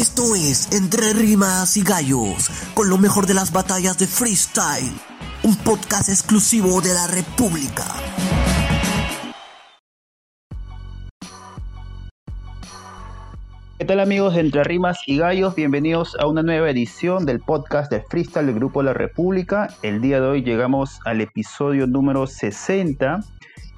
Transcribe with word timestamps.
Esto 0.00 0.34
es 0.34 0.72
Entre 0.72 1.12
Rimas 1.12 1.76
y 1.76 1.82
Gallos, 1.82 2.48
con 2.72 2.88
lo 2.88 2.96
mejor 2.96 3.26
de 3.26 3.34
las 3.34 3.52
batallas 3.52 3.98
de 3.98 4.06
freestyle, 4.06 4.90
un 5.42 5.54
podcast 5.56 6.08
exclusivo 6.08 6.80
de 6.80 6.94
la 6.94 7.06
República. 7.06 7.84
¿Qué 13.78 13.84
tal 13.84 14.00
amigos 14.00 14.36
de 14.36 14.40
Entre 14.40 14.64
Rimas 14.64 15.00
y 15.04 15.18
Gallos? 15.18 15.54
Bienvenidos 15.54 16.16
a 16.18 16.26
una 16.26 16.42
nueva 16.42 16.70
edición 16.70 17.26
del 17.26 17.40
podcast 17.40 17.92
de 17.92 18.00
Freestyle 18.00 18.46
del 18.46 18.54
Grupo 18.54 18.82
La 18.82 18.94
República. 18.94 19.68
El 19.82 20.00
día 20.00 20.18
de 20.22 20.28
hoy 20.28 20.42
llegamos 20.42 20.98
al 21.04 21.20
episodio 21.20 21.86
número 21.86 22.26
60, 22.26 23.20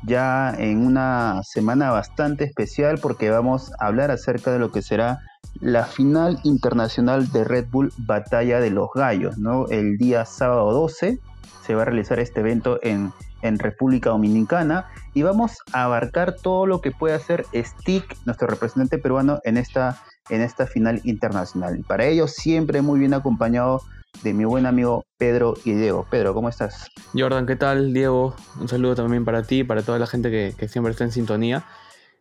ya 0.04 0.54
en 0.57 0.86
una 0.86 1.41
semana 1.43 1.91
bastante 1.91 2.45
especial 2.45 3.00
porque 3.02 3.29
vamos 3.30 3.73
a 3.80 3.87
hablar 3.87 4.12
acerca 4.12 4.52
de 4.52 4.61
lo 4.61 4.70
que 4.70 4.83
será 4.83 5.19
la 5.60 5.84
final 5.84 6.41
internacional 6.45 7.30
de 7.30 7.45
Red 7.45 7.66
Bull 7.70 7.92
Batalla 7.98 8.60
de 8.60 8.70
los 8.70 8.88
Gallos, 8.95 9.38
¿no? 9.38 9.66
El 9.69 9.96
día 9.96 10.24
sábado 10.24 10.73
12 10.73 11.19
se 11.66 11.74
va 11.74 11.83
a 11.83 11.84
realizar 11.84 12.19
este 12.19 12.41
evento 12.41 12.80
en 12.83 13.12
República 13.59 14.10
Dominicana 14.10 14.86
y 15.14 15.23
vamos 15.23 15.59
a 15.73 15.84
abarcar 15.84 16.36
todo 16.36 16.66
lo 16.66 16.80
que 16.80 16.91
puede 16.91 17.14
hacer 17.14 17.45
Stick, 17.55 18.16
nuestro 18.24 18.48
representante 18.48 18.98
peruano, 18.98 19.41
en 19.45 19.56
esta, 19.56 20.02
en 20.30 20.41
esta 20.41 20.66
final 20.66 21.00
internacional. 21.05 21.84
para 21.86 22.06
ello, 22.06 22.28
siempre 22.28 22.83
muy 22.83 22.98
bien 22.98 23.14
acompañado 23.14 23.83
de 24.22 24.34
mi 24.34 24.45
buen 24.45 24.66
amigo 24.66 25.05
Pedro 25.16 25.55
y 25.64 25.72
Diego. 25.72 26.06
Pedro, 26.11 26.34
¿cómo 26.34 26.48
estás? 26.48 26.88
Jordan, 27.14 27.47
¿qué 27.47 27.56
tal? 27.56 27.92
Diego, 27.92 28.36
un 28.61 28.69
saludo 28.69 28.95
también 28.95 29.24
para 29.24 29.42
ti 29.42 29.61
y 29.61 29.64
para 29.64 29.83
toda 29.83 29.98
la 29.98 30.06
gente 30.06 30.30
que, 30.30 30.69
siempre 30.69 30.92
está 30.92 31.05
en 31.05 31.12
sintonía. 31.12 31.64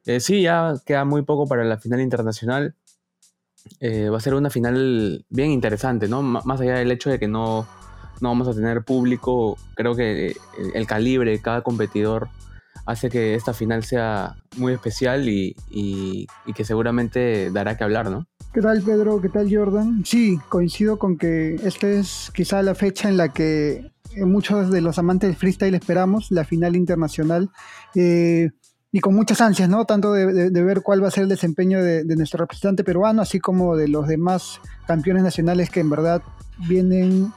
Eh, 0.06 0.20
sí, 0.20 0.42
ya 0.42 0.74
queda 0.86 1.06
muy 1.06 1.22
poco 1.24 1.48
para 1.48 1.64
la 1.64 1.78
final 1.78 2.02
internacional. 2.02 2.76
Eh, 3.80 4.10
va 4.10 4.18
a 4.18 4.22
ser 4.22 4.34
una 4.34 4.50
final 4.50 5.26
bien 5.30 5.52
interesante, 5.52 6.08
¿no? 6.08 6.22
más 6.22 6.62
allá 6.62 6.76
del 6.76 6.92
hecho 6.92 7.10
de 7.10 7.20
que 7.20 7.28
no, 7.28 7.68
no 8.22 8.30
vamos 8.30 8.48
a 8.48 8.54
tener 8.54 8.84
público. 8.84 9.58
Creo 9.76 9.96
que 9.96 10.28
eh, 10.28 10.36
el 10.74 10.88
calibre 10.88 11.32
de 11.32 11.42
cada 11.42 11.62
competidor 11.62 12.30
hace 12.86 13.10
que 13.10 13.36
esta 13.36 13.54
final 13.54 13.84
sea 13.84 14.36
muy 14.58 14.74
especial 14.74 15.28
y, 15.28 15.56
que 16.56 16.66
seguramente 16.66 17.52
dará 17.52 17.78
que 17.78 17.84
hablar, 17.84 18.10
¿no? 18.10 18.26
¿Qué 18.54 18.62
tal 18.62 18.82
Pedro? 18.82 19.22
¿Qué 19.22 19.30
tal 19.30 19.54
Jordan? 19.54 20.04
Sí, 20.06 20.38
coincido 20.50 21.00
con 21.00 21.18
que 21.18 21.56
esta 21.64 21.88
es 21.88 22.32
quizá 22.34 22.62
la 22.62 22.76
fecha 22.76 23.08
en 23.08 23.18
la 23.18 23.30
que 23.30 23.92
muchos 24.18 24.72
de 24.72 24.82
los 24.82 25.00
amantes 25.00 25.30
del 25.30 25.38
freestyle 25.38 25.74
esperamos, 25.74 26.32
la 26.32 26.44
final 26.44 26.76
internacional. 26.76 27.50
Eh, 27.96 28.50
y 28.92 29.00
con 29.00 29.16
muchas 29.16 29.42
ansias, 29.42 29.70
¿no? 29.70 29.86
Tanto 29.86 30.14
de, 30.14 30.50
ver 30.50 30.82
cuál 30.82 31.04
va 31.04 31.08
a 31.08 31.12
ser 31.12 31.24
el 31.24 31.30
desempeño 31.30 31.82
de, 31.82 32.04
de, 32.04 32.16
nuestro 32.16 32.40
representante 32.40 32.84
peruano, 32.84 33.22
así 33.22 33.40
como 33.40 33.76
de 33.76 33.88
los 33.88 34.08
demás 34.08 34.60
campeones 34.86 35.24
nacionales 35.24 35.70
que 35.70 35.80
en 35.80 35.90
verdad 35.90 36.22
vienen 36.68 37.32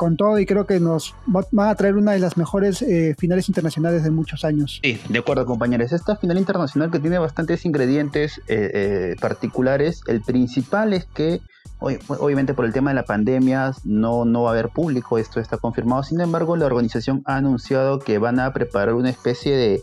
con 0.00 0.16
todo 0.16 0.38
y 0.38 0.46
creo 0.46 0.66
que 0.66 0.80
nos 0.80 1.14
va, 1.28 1.68
a 1.68 1.74
traer 1.74 1.94
una 1.96 2.12
de 2.12 2.20
las 2.20 2.38
mejores 2.38 2.80
eh, 2.80 3.14
finales 3.18 3.50
internacionales 3.50 4.02
de 4.02 4.10
muchos 4.10 4.46
años. 4.46 4.80
Sí, 4.82 4.98
de 5.06 5.18
acuerdo 5.18 5.44
compañeros. 5.44 5.92
Esta 5.92 6.16
final 6.16 6.38
internacional 6.38 6.90
que 6.90 7.00
tiene 7.00 7.18
bastantes 7.18 7.66
ingredientes 7.66 8.38
eh, 8.48 8.70
eh, 8.72 9.16
particulares. 9.20 10.00
El 10.06 10.22
principal 10.22 10.94
es 10.94 11.04
que 11.04 11.42
obviamente 11.80 12.54
por 12.54 12.64
el 12.64 12.72
tema 12.72 12.92
de 12.92 12.94
la 12.94 13.04
pandemia 13.04 13.72
no, 13.84 14.24
no 14.24 14.44
va 14.44 14.50
a 14.50 14.52
haber 14.54 14.70
público, 14.70 15.18
esto 15.18 15.38
está 15.38 15.58
confirmado. 15.58 16.02
Sin 16.02 16.22
embargo, 16.22 16.56
la 16.56 16.64
organización 16.64 17.20
ha 17.26 17.36
anunciado 17.36 17.98
que 17.98 18.16
van 18.16 18.40
a 18.40 18.54
preparar 18.54 18.94
una 18.94 19.10
especie 19.10 19.54
de, 19.54 19.82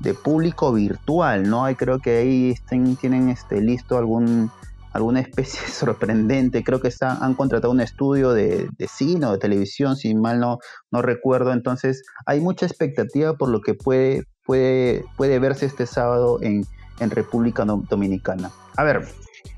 de 0.00 0.14
público 0.14 0.72
virtual, 0.72 1.48
¿no? 1.48 1.68
Y 1.70 1.74
creo 1.74 1.98
que 1.98 2.18
ahí 2.18 2.50
estén, 2.50 2.96
tienen 2.96 3.28
este, 3.30 3.60
listo 3.60 3.96
algún 3.96 4.50
alguna 4.96 5.20
especie 5.20 5.60
sorprendente. 5.68 6.64
Creo 6.64 6.80
que 6.80 6.92
han 7.00 7.34
contratado 7.34 7.72
un 7.72 7.80
estudio 7.80 8.32
de, 8.32 8.68
cine 8.88 9.26
o 9.26 9.32
de 9.32 9.38
televisión, 9.38 9.96
si 9.96 10.14
mal 10.14 10.40
no, 10.40 10.58
no 10.90 11.02
recuerdo. 11.02 11.52
Entonces, 11.52 12.02
hay 12.24 12.40
mucha 12.40 12.66
expectativa 12.66 13.34
por 13.34 13.48
lo 13.48 13.60
que 13.60 13.74
puede, 13.74 14.24
puede, 14.44 15.04
puede 15.16 15.38
verse 15.38 15.66
este 15.66 15.86
sábado 15.86 16.38
en, 16.42 16.66
República 16.98 17.62
Dominicana. 17.66 18.50
A 18.74 18.82
ver, 18.82 19.06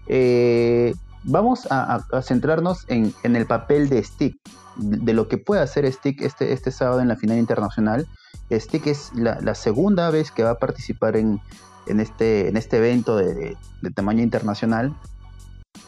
eh, 0.09 0.93
vamos 1.22 1.69
a, 1.71 2.04
centrarnos 2.21 2.84
en, 2.88 3.15
el 3.22 3.47
papel 3.47 3.88
de 3.88 4.03
Stick, 4.03 4.37
de 4.77 5.12
lo 5.12 5.28
que 5.28 5.38
puede 5.38 5.62
hacer 5.62 5.91
Stick 5.93 6.21
este, 6.21 6.53
este 6.53 6.72
sábado 6.72 7.00
en 7.00 7.06
la 7.06 7.15
final 7.15 7.38
internacional. 7.38 8.09
Stick 8.50 8.86
es 8.86 9.12
la, 9.14 9.54
segunda 9.54 10.10
vez 10.10 10.31
que 10.31 10.42
va 10.42 10.50
a 10.50 10.59
participar 10.59 11.16
en, 11.16 11.41
en, 11.86 12.00
este, 12.00 12.48
en 12.48 12.56
este 12.56 12.78
evento 12.78 13.16
de, 13.16 13.56
tamaño 13.94 14.22
internacional. 14.22 14.94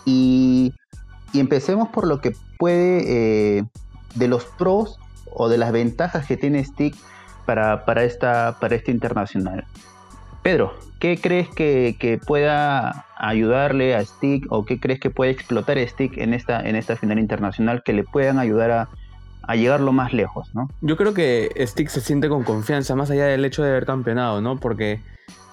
Y, 0.04 0.74
empecemos 1.32 1.88
por 1.88 2.06
lo 2.06 2.20
que 2.20 2.32
puede, 2.58 3.58
eh, 3.58 3.64
de 4.16 4.28
los 4.28 4.44
pros 4.44 4.98
o 5.32 5.48
de 5.48 5.58
las 5.58 5.72
ventajas 5.72 6.26
que 6.26 6.36
tiene 6.36 6.64
Stick 6.64 6.96
para, 7.46 7.84
para, 7.84 8.04
esta, 8.04 8.58
para 8.60 8.74
este 8.74 8.90
internacional. 8.90 9.64
Pedro, 10.42 10.74
¿qué 10.98 11.18
crees 11.18 11.48
que, 11.48 12.20
pueda 12.26 13.06
ayudarle 13.16 13.94
a 13.94 14.04
Stick 14.04 14.46
o 14.50 14.64
qué 14.64 14.80
crees 14.80 14.98
que 14.98 15.10
puede 15.10 15.30
explotar 15.30 15.78
Stick 15.86 16.16
en 16.18 16.34
esta, 16.34 16.60
en 16.60 16.76
esta 16.76 16.96
final 16.96 17.18
internacional 17.18 17.82
que 17.84 17.92
le 17.92 18.04
puedan 18.04 18.38
ayudar 18.38 18.70
a, 18.70 18.88
a 19.42 19.56
llegarlo 19.56 19.92
más 19.92 20.12
lejos, 20.12 20.54
¿no? 20.54 20.68
Yo 20.80 20.96
creo 20.96 21.14
que 21.14 21.50
Stick 21.66 21.88
se 21.88 22.00
siente 22.00 22.28
con 22.28 22.44
confianza, 22.44 22.94
más 22.94 23.10
allá 23.10 23.26
del 23.26 23.44
hecho 23.44 23.62
de 23.62 23.70
haber 23.70 23.86
campeonado, 23.86 24.40
¿no? 24.40 24.58
Porque, 24.58 25.00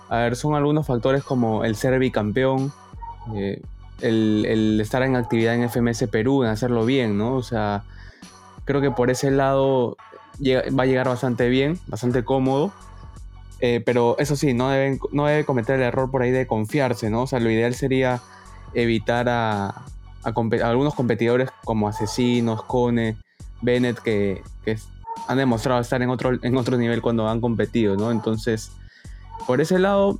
a 0.09 0.17
ver, 0.17 0.35
son 0.35 0.55
algunos 0.55 0.85
factores 0.85 1.23
como 1.23 1.63
el 1.63 1.75
ser 1.75 1.97
bicampeón, 1.99 2.71
eh, 3.35 3.61
el, 4.01 4.79
estar 4.81 5.01
en 5.03 5.15
actividad 5.15 5.55
en 5.55 5.69
FMS 5.69 6.07
Perú, 6.09 6.43
en 6.43 6.49
hacerlo 6.49 6.85
bien, 6.85 7.17
¿no? 7.17 7.35
O 7.35 7.43
sea, 7.43 7.83
creo 8.65 8.81
que 8.81 8.91
por 8.91 9.09
ese 9.09 9.31
lado 9.31 9.97
va 10.39 10.83
a 10.83 10.85
llegar 10.85 11.07
bastante 11.07 11.49
bien, 11.49 11.79
bastante 11.87 12.23
cómodo. 12.23 12.71
Eh, 13.59 13.81
pero 13.83 14.15
eso 14.19 14.35
sí, 14.35 14.53
no, 14.53 14.69
deben, 14.69 14.99
no 15.11 15.25
debe 15.25 15.43
cometer 15.43 15.77
el 15.77 15.81
error 15.81 16.11
por 16.11 16.21
ahí 16.21 16.29
de 16.29 16.45
confiarse, 16.45 17.09
¿no? 17.09 17.23
O 17.23 17.27
sea, 17.27 17.39
lo 17.39 17.49
ideal 17.49 17.73
sería 17.73 18.21
evitar 18.75 19.27
a, 19.29 19.85
algunos 20.63 20.93
competidores 20.93 21.49
como 21.63 21.87
Asesinos, 21.87 22.63
Cone, 22.63 23.17
Bennett, 23.61 23.99
que, 23.99 24.41
han 25.27 25.37
demostrado 25.37 25.81
estar 25.81 26.01
en 26.01 26.09
otro, 26.09 26.37
en 26.41 26.57
otro 26.57 26.77
nivel 26.77 27.01
cuando 27.01 27.27
han 27.27 27.41
competido, 27.41 27.95
¿no? 27.95 28.11
Entonces, 28.11 28.71
por 29.47 29.61
ese 29.61 29.79
lado, 29.79 30.19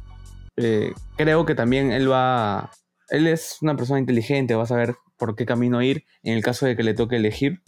eh, 0.57 0.93
creo 1.15 1.45
que 1.45 1.55
también 1.55 1.91
él 1.91 2.11
va, 2.11 2.71
él 3.09 3.27
es 3.27 3.57
una 3.61 3.75
persona 3.75 3.99
inteligente, 3.99 4.55
va 4.55 4.63
a 4.63 4.67
saber 4.67 4.95
por 5.17 5.35
qué 5.35 5.45
camino 5.45 5.81
ir 5.81 6.05
en 6.23 6.33
el 6.33 6.43
caso 6.43 6.65
de 6.65 6.75
que 6.75 6.83
le 6.83 6.93
toque 6.93 7.17
elegir. 7.17 7.61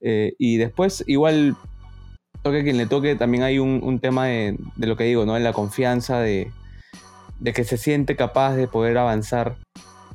Eh, 0.00 0.34
y 0.38 0.56
después, 0.56 1.04
igual, 1.06 1.56
toque 2.42 2.62
quien 2.62 2.76
le 2.76 2.86
toque, 2.86 3.14
también 3.14 3.42
hay 3.42 3.58
un, 3.58 3.98
tema 4.00 4.26
de, 4.26 4.58
lo 4.76 4.96
que 4.96 5.04
digo, 5.04 5.24
¿no? 5.26 5.36
En 5.36 5.44
la 5.44 5.52
confianza 5.52 6.20
de, 6.20 6.50
que 7.42 7.64
se 7.64 7.76
siente 7.76 8.16
capaz 8.16 8.54
de 8.54 8.68
poder 8.68 8.98
avanzar 8.98 9.56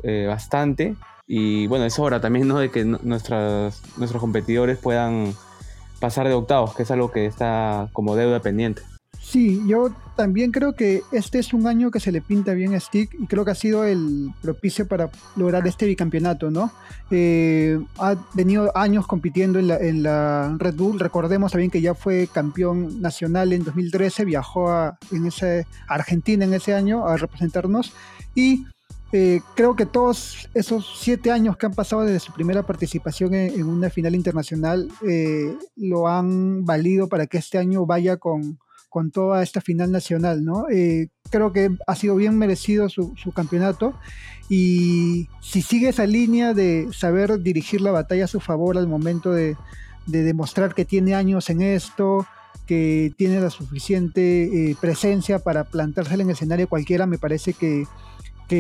eh, 0.04 0.26
bastante. 0.28 0.96
Y 1.32 1.68
bueno, 1.68 1.86
es 1.86 2.00
hora 2.00 2.20
también, 2.20 2.48
¿no? 2.48 2.58
De 2.58 2.72
que 2.72 2.84
nuestras, 2.84 3.84
nuestros 3.98 4.20
competidores 4.20 4.80
puedan 4.80 5.36
pasar 6.00 6.28
de 6.28 6.34
octavos, 6.34 6.76
que 6.76 6.82
es 6.82 6.90
algo 6.90 7.12
que 7.12 7.28
está 7.28 7.88
como 7.94 8.16
deuda 8.16 8.42
pendiente. 8.42 8.82
Sí, 9.22 9.62
yo 9.68 9.94
también 10.16 10.52
creo 10.52 10.74
que 10.74 11.04
este 11.12 11.38
es 11.38 11.54
un 11.54 11.68
año 11.68 11.92
que 11.92 12.00
se 12.00 12.12
le 12.12 12.22
pinta 12.22 12.56
bien 12.56 12.74
a 12.74 12.80
Stick 12.80 13.14
y 13.14 13.28
creo 13.28 13.46
que 13.46 13.52
ha 13.52 13.56
sido 13.56 13.84
el 13.84 14.32
propicio 14.42 14.88
para 14.88 15.12
lograr 15.36 15.68
este 15.68 15.86
bicampeonato, 15.86 16.50
¿no? 16.50 16.72
Eh, 17.12 17.80
ha 18.00 18.16
venido 18.34 18.76
años 18.76 19.06
compitiendo 19.06 19.60
en 19.60 20.02
la, 20.02 20.56
Red 20.58 20.74
Bull, 20.74 21.00
recordemos 21.00 21.52
también 21.52 21.70
que 21.70 21.82
ya 21.82 21.94
fue 21.94 22.28
campeón 22.34 23.02
nacional 23.02 23.54
en 23.54 23.64
2013, 23.64 24.26
viajó 24.26 24.72
a, 24.72 24.98
en 25.12 25.28
ese, 25.28 25.68
Argentina 25.88 26.44
en 26.44 26.56
ese 26.56 26.74
año 26.74 27.06
a 27.06 27.16
representarnos 27.18 27.94
y 28.34 28.66
eh, 29.12 29.42
creo 29.56 29.76
que 29.76 29.88
todos 29.88 30.50
esos 30.54 31.00
siete 31.00 31.32
años 31.32 31.58
que 31.58 31.66
han 31.66 31.74
pasado 31.74 32.04
desde 32.04 32.20
su 32.20 32.32
primera 32.32 32.64
participación 32.64 33.34
en, 33.34 33.64
una 33.64 33.90
final 33.90 34.14
internacional 34.14 34.88
eh, 35.08 35.56
lo 35.76 36.08
han 36.08 36.64
valido 36.64 37.08
para 37.08 37.26
que 37.26 37.40
este 37.40 37.58
año 37.58 37.86
vaya 37.86 38.18
con 38.18 38.60
con 38.88 39.12
toda 39.12 39.44
esta 39.44 39.62
final 39.62 39.92
nacional, 39.92 40.44
¿no? 40.44 40.66
Eh, 40.68 41.10
creo 41.30 41.54
que 41.54 41.70
ha 41.86 41.96
sido 41.96 42.16
bien 42.16 42.36
merecido 42.40 42.90
su, 42.90 43.14
campeonato 43.36 43.94
y 44.50 45.28
si 45.42 45.62
sigue 45.62 45.90
esa 45.90 46.08
línea 46.08 46.56
de 46.56 46.88
saber 46.92 47.40
dirigir 47.40 47.82
la 47.82 47.92
batalla 47.92 48.26
a 48.26 48.28
su 48.28 48.40
favor 48.40 48.80
al 48.80 48.88
momento 48.88 49.32
de, 49.32 49.56
demostrar 50.08 50.74
que 50.74 50.86
tiene 50.86 51.14
años 51.14 51.52
en 51.52 51.62
esto, 51.62 52.26
que 52.66 53.14
tiene 53.16 53.40
la 53.40 53.52
suficiente 53.52 54.76
presencia 54.82 55.38
para 55.38 55.66
plantarse 55.66 56.16
en 56.16 56.22
el 56.22 56.30
escenario 56.32 56.68
cualquiera, 56.68 57.06
me 57.06 57.20
parece 57.20 57.54
que, 57.54 57.86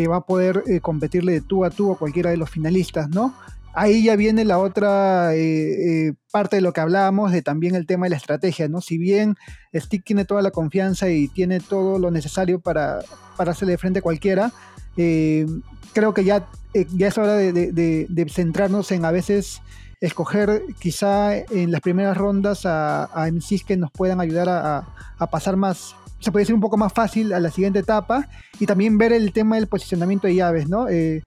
va 0.07 0.17
a 0.17 0.25
poder 0.25 0.63
eh, 0.67 0.79
competirle 0.79 1.33
de 1.33 1.41
tú 1.41 1.65
a 1.65 1.69
tú 1.69 1.91
a 1.91 1.97
cualquiera 1.97 2.29
de 2.29 2.37
los 2.37 2.49
finalistas, 2.49 3.09
¿no? 3.09 3.33
ahí 3.73 4.03
ya 4.03 4.15
viene 4.15 4.45
la 4.45 4.59
otra 4.59 5.33
eh, 5.35 6.07
eh, 6.07 6.13
parte 6.31 6.57
de 6.57 6.61
lo 6.61 6.73
que 6.73 6.81
hablábamos, 6.81 7.31
de 7.31 7.41
también 7.41 7.75
el 7.75 7.85
tema 7.85 8.05
de 8.05 8.11
la 8.11 8.17
estrategia, 8.17 8.67
¿no? 8.67 8.81
Si 8.81 8.97
bien 8.97 9.35
Stick 9.73 10.03
tiene 10.03 10.25
toda 10.25 10.41
la 10.41 10.51
confianza 10.51 11.09
y 11.09 11.27
tiene 11.27 11.59
todo 11.59 11.99
lo 11.99 12.11
necesario 12.11 12.59
para, 12.59 12.99
para 13.37 13.51
hacerle 13.51 13.77
frente 13.77 13.99
a 13.99 14.01
cualquiera, 14.01 14.51
Eh, 14.97 15.45
creo 15.93 16.13
que 16.13 16.25
ya, 16.25 16.45
ya 16.73 17.07
es 17.07 17.17
hora 17.17 17.35
de, 17.35 18.27
centrarnos 18.29 18.91
en 18.91 19.05
a 19.05 19.11
veces 19.11 19.61
escoger 20.01 20.63
quizá 20.79 21.37
en 21.37 21.71
las 21.71 21.79
primeras 21.79 22.17
rondas 22.17 22.65
a, 22.65 23.03
a 23.05 23.29
que 23.65 23.77
nos 23.77 23.91
puedan 23.91 24.19
ayudar 24.19 24.49
a 24.49 25.27
pasar 25.31 25.55
más, 25.55 25.95
se 26.19 26.31
puede 26.31 26.43
decir 26.43 26.55
un 26.55 26.61
poco 26.61 26.77
más 26.77 26.93
fácil 26.93 27.33
a 27.33 27.39
la 27.39 27.51
siguiente 27.51 27.79
etapa 27.79 28.27
y 28.59 28.65
también 28.65 28.97
ver 28.97 29.13
el 29.13 29.31
tema 29.33 29.55
del 29.55 29.67
posicionamiento 29.67 30.27
de 30.27 30.35
llaves, 30.35 30.69
¿no? 30.69 30.89
Eh, 30.89 31.23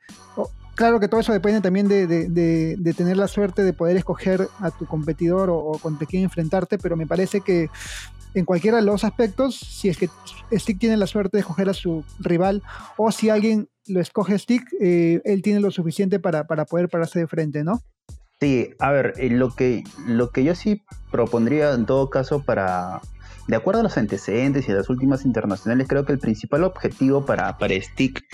claro 0.74 1.00
que 1.00 1.08
todo 1.08 1.20
eso 1.20 1.32
depende 1.32 1.60
también 1.60 1.88
de, 1.88 2.94
tener 2.96 3.16
la 3.16 3.28
suerte 3.28 3.62
de 3.62 3.72
poder 3.72 3.96
escoger 3.96 4.48
a 4.60 4.70
tu 4.70 4.86
competidor 4.86 5.50
o, 5.50 5.78
con 5.80 5.96
quién 5.96 6.24
enfrentarte, 6.24 6.78
pero 6.78 6.96
me 6.96 7.06
parece 7.06 7.40
que 7.40 7.70
en 8.34 8.44
cualquiera 8.44 8.78
de 8.78 8.84
los 8.84 9.04
aspectos, 9.04 9.58
si 9.58 9.88
es 9.88 9.98
que 9.98 10.08
Stick 10.52 10.78
tiene 10.78 10.96
la 10.96 11.06
suerte 11.06 11.36
de 11.36 11.40
escoger 11.40 11.68
a 11.68 11.74
su 11.74 12.04
rival 12.18 12.62
o 12.96 13.12
si 13.12 13.28
alguien 13.28 13.68
lo 13.86 14.00
escoge 14.00 14.38
Stick, 14.38 14.62
eh, 14.80 15.20
él 15.24 15.42
tiene 15.42 15.60
lo 15.60 15.70
suficiente 15.70 16.18
para, 16.18 16.46
para 16.46 16.64
poder 16.64 16.88
pararse 16.88 17.18
de 17.18 17.26
frente, 17.26 17.62
¿no? 17.64 17.82
Sí, 18.40 18.74
a 18.80 18.90
ver, 18.90 19.14
eh, 19.18 19.30
lo 19.30 19.54
que, 19.54 19.84
lo 20.06 20.30
que 20.30 20.42
yo 20.42 20.54
sí 20.54 20.82
propondría 21.10 21.74
en 21.74 21.86
todo 21.86 22.10
caso 22.10 22.42
para, 22.42 23.00
de 23.48 23.56
acuerdo 23.56 23.80
a 23.80 23.82
los 23.82 23.96
antecedentes 23.96 24.68
y 24.68 24.72
a 24.72 24.76
las 24.76 24.88
últimas 24.88 25.24
internacionales, 25.24 25.86
creo 25.88 26.04
que 26.04 26.12
el 26.12 26.18
principal 26.18 26.64
objetivo 26.64 27.24
para, 27.24 27.58
para 27.58 27.74
Stick, 27.80 28.24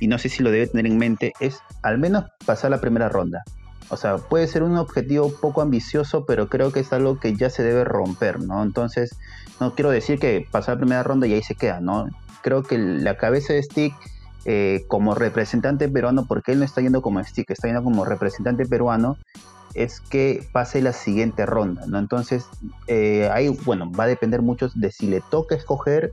y 0.00 0.08
no 0.08 0.18
sé 0.18 0.28
si 0.28 0.42
lo 0.42 0.50
debe 0.50 0.66
tener 0.66 0.86
en 0.86 0.98
mente, 0.98 1.32
es 1.40 1.60
al 1.82 1.98
menos 1.98 2.26
pasar 2.44 2.70
la 2.70 2.80
primera 2.80 3.08
ronda. 3.08 3.42
O 3.90 3.96
sea, 3.96 4.18
puede 4.18 4.46
ser 4.46 4.62
un 4.62 4.76
objetivo 4.76 5.32
poco 5.40 5.62
ambicioso, 5.62 6.26
pero 6.26 6.48
creo 6.48 6.72
que 6.72 6.80
es 6.80 6.92
algo 6.92 7.18
que 7.18 7.34
ya 7.34 7.48
se 7.48 7.62
debe 7.62 7.84
romper, 7.84 8.40
¿no? 8.40 8.62
Entonces, 8.62 9.16
no 9.60 9.74
quiero 9.74 9.90
decir 9.90 10.18
que 10.18 10.46
pasar 10.50 10.74
la 10.74 10.80
primera 10.80 11.02
ronda 11.02 11.26
y 11.26 11.32
ahí 11.32 11.42
se 11.42 11.54
queda, 11.54 11.80
¿no? 11.80 12.08
Creo 12.42 12.62
que 12.62 12.76
la 12.76 13.16
cabeza 13.16 13.54
de 13.54 13.62
Stick 13.62 13.94
eh, 14.44 14.84
como 14.88 15.14
representante 15.14 15.88
peruano, 15.88 16.26
porque 16.26 16.52
él 16.52 16.58
no 16.58 16.64
está 16.64 16.80
yendo 16.80 17.02
como 17.02 17.22
Stick, 17.24 17.50
está 17.50 17.68
yendo 17.68 17.82
como 17.82 18.04
representante 18.04 18.66
peruano, 18.66 19.16
es 19.78 20.00
que 20.00 20.44
pase 20.50 20.82
la 20.82 20.92
siguiente 20.92 21.46
ronda, 21.46 21.86
¿no? 21.86 22.00
Entonces, 22.00 22.44
eh, 22.88 23.30
ahí, 23.32 23.48
bueno, 23.64 23.90
va 23.92 24.04
a 24.04 24.06
depender 24.08 24.42
mucho 24.42 24.68
de 24.74 24.90
si 24.90 25.06
le 25.06 25.20
toca 25.20 25.54
escoger 25.54 26.12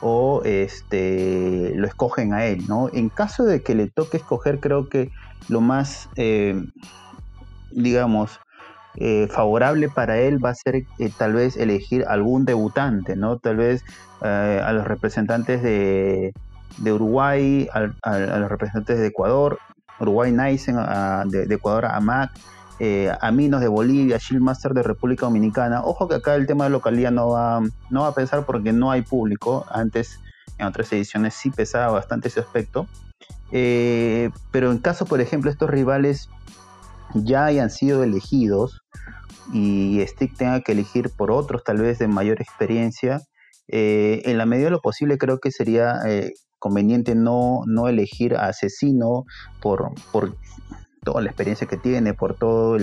o 0.00 0.42
este, 0.44 1.72
lo 1.76 1.86
escogen 1.86 2.34
a 2.34 2.44
él, 2.46 2.64
¿no? 2.68 2.90
En 2.92 3.08
caso 3.10 3.44
de 3.44 3.62
que 3.62 3.76
le 3.76 3.88
toque 3.88 4.16
escoger, 4.16 4.58
creo 4.58 4.88
que 4.88 5.12
lo 5.48 5.60
más, 5.60 6.08
eh, 6.16 6.60
digamos, 7.70 8.40
eh, 8.96 9.28
favorable 9.30 9.88
para 9.88 10.18
él 10.18 10.44
va 10.44 10.50
a 10.50 10.54
ser 10.54 10.84
tal 11.16 11.34
vez 11.34 11.56
elegir 11.56 12.04
algún 12.08 12.44
debutante, 12.44 13.14
¿no? 13.14 13.38
Tal 13.38 13.56
vez 13.56 13.84
a 14.22 14.72
los 14.72 14.86
representantes 14.86 15.62
de, 15.62 16.32
Uruguay, 16.80 17.68
a, 17.72 18.18
los 18.38 18.48
representantes 18.48 18.98
de 18.98 19.06
Ecuador, 19.08 19.58
Uruguay 20.00 20.32
Nice, 20.32 20.72
de, 20.72 21.46
de, 21.46 21.54
Ecuador 21.54 21.84
a 21.84 22.00
Mac, 22.00 22.30
eh, 22.80 23.12
Aminos 23.20 23.60
de 23.60 23.68
Bolivia, 23.68 24.18
Shieldmaster 24.18 24.74
de 24.74 24.82
República 24.82 25.26
Dominicana. 25.26 25.82
Ojo 25.84 26.08
que 26.08 26.16
acá 26.16 26.34
el 26.34 26.46
tema 26.46 26.64
de 26.64 26.70
localidad 26.70 27.12
no 27.12 27.28
va, 27.28 27.60
no 27.90 28.02
va 28.02 28.08
a 28.08 28.14
pesar 28.14 28.44
porque 28.44 28.72
no 28.72 28.90
hay 28.90 29.02
público. 29.02 29.64
Antes, 29.70 30.20
en 30.58 30.66
otras 30.66 30.92
ediciones, 30.92 31.34
sí 31.34 31.50
pesaba 31.50 31.92
bastante 31.92 32.28
ese 32.28 32.40
aspecto. 32.40 32.86
Eh, 33.52 34.30
pero 34.50 34.72
en 34.72 34.78
caso, 34.78 35.04
por 35.04 35.20
ejemplo, 35.20 35.50
estos 35.50 35.70
rivales 35.70 36.28
ya 37.14 37.44
hayan 37.44 37.70
sido 37.70 38.02
elegidos 38.02 38.82
y 39.52 40.02
Stick 40.06 40.36
tenga 40.36 40.62
que 40.62 40.72
elegir 40.72 41.10
por 41.10 41.30
otros, 41.30 41.62
tal 41.62 41.78
vez 41.78 41.98
de 41.98 42.08
mayor 42.08 42.40
experiencia, 42.40 43.20
eh, 43.68 44.22
en 44.24 44.38
la 44.38 44.46
medida 44.46 44.66
de 44.66 44.72
lo 44.72 44.80
posible 44.80 45.16
creo 45.16 45.38
que 45.38 45.50
sería 45.50 46.00
conveniente 46.58 47.14
no, 47.14 47.60
no 47.66 47.88
elegir 47.88 48.34
a 48.36 48.46
Asesino 48.46 49.24
por, 49.60 49.92
por 50.10 50.34
toda 51.04 51.20
la 51.22 51.28
experiencia 51.28 51.66
que 51.66 51.76
tiene, 51.76 52.14
por 52.14 52.34
toda 52.34 52.78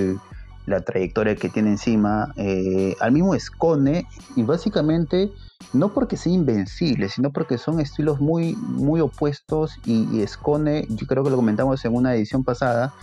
la 0.65 0.81
trayectoria 0.81 1.35
que 1.35 1.50
tiene 1.50 1.71
encima, 1.71 2.33
eh, 2.38 2.95
al 3.00 3.12
mismo 3.12 3.35
Escone, 3.35 4.07
y 4.35 4.44
básicamente 4.44 5.31
no 5.73 5.94
porque 5.94 6.18
sea 6.18 6.33
invencible, 6.33 7.09
sino 7.09 7.31
porque 7.31 7.57
son 7.57 7.79
estilos 7.79 8.19
muy, 8.19 8.56
muy 8.56 9.01
opuestos 9.01 9.79
y, 9.85 10.21
Escone, 10.21 10.85
yo 10.89 11.07
creo 11.07 11.23
que 11.23 11.29
lo 11.29 11.35
comentamos 11.35 11.83
en 11.85 11.95
una 11.95 12.15
edición 12.15 12.44
pasada, 12.44 12.94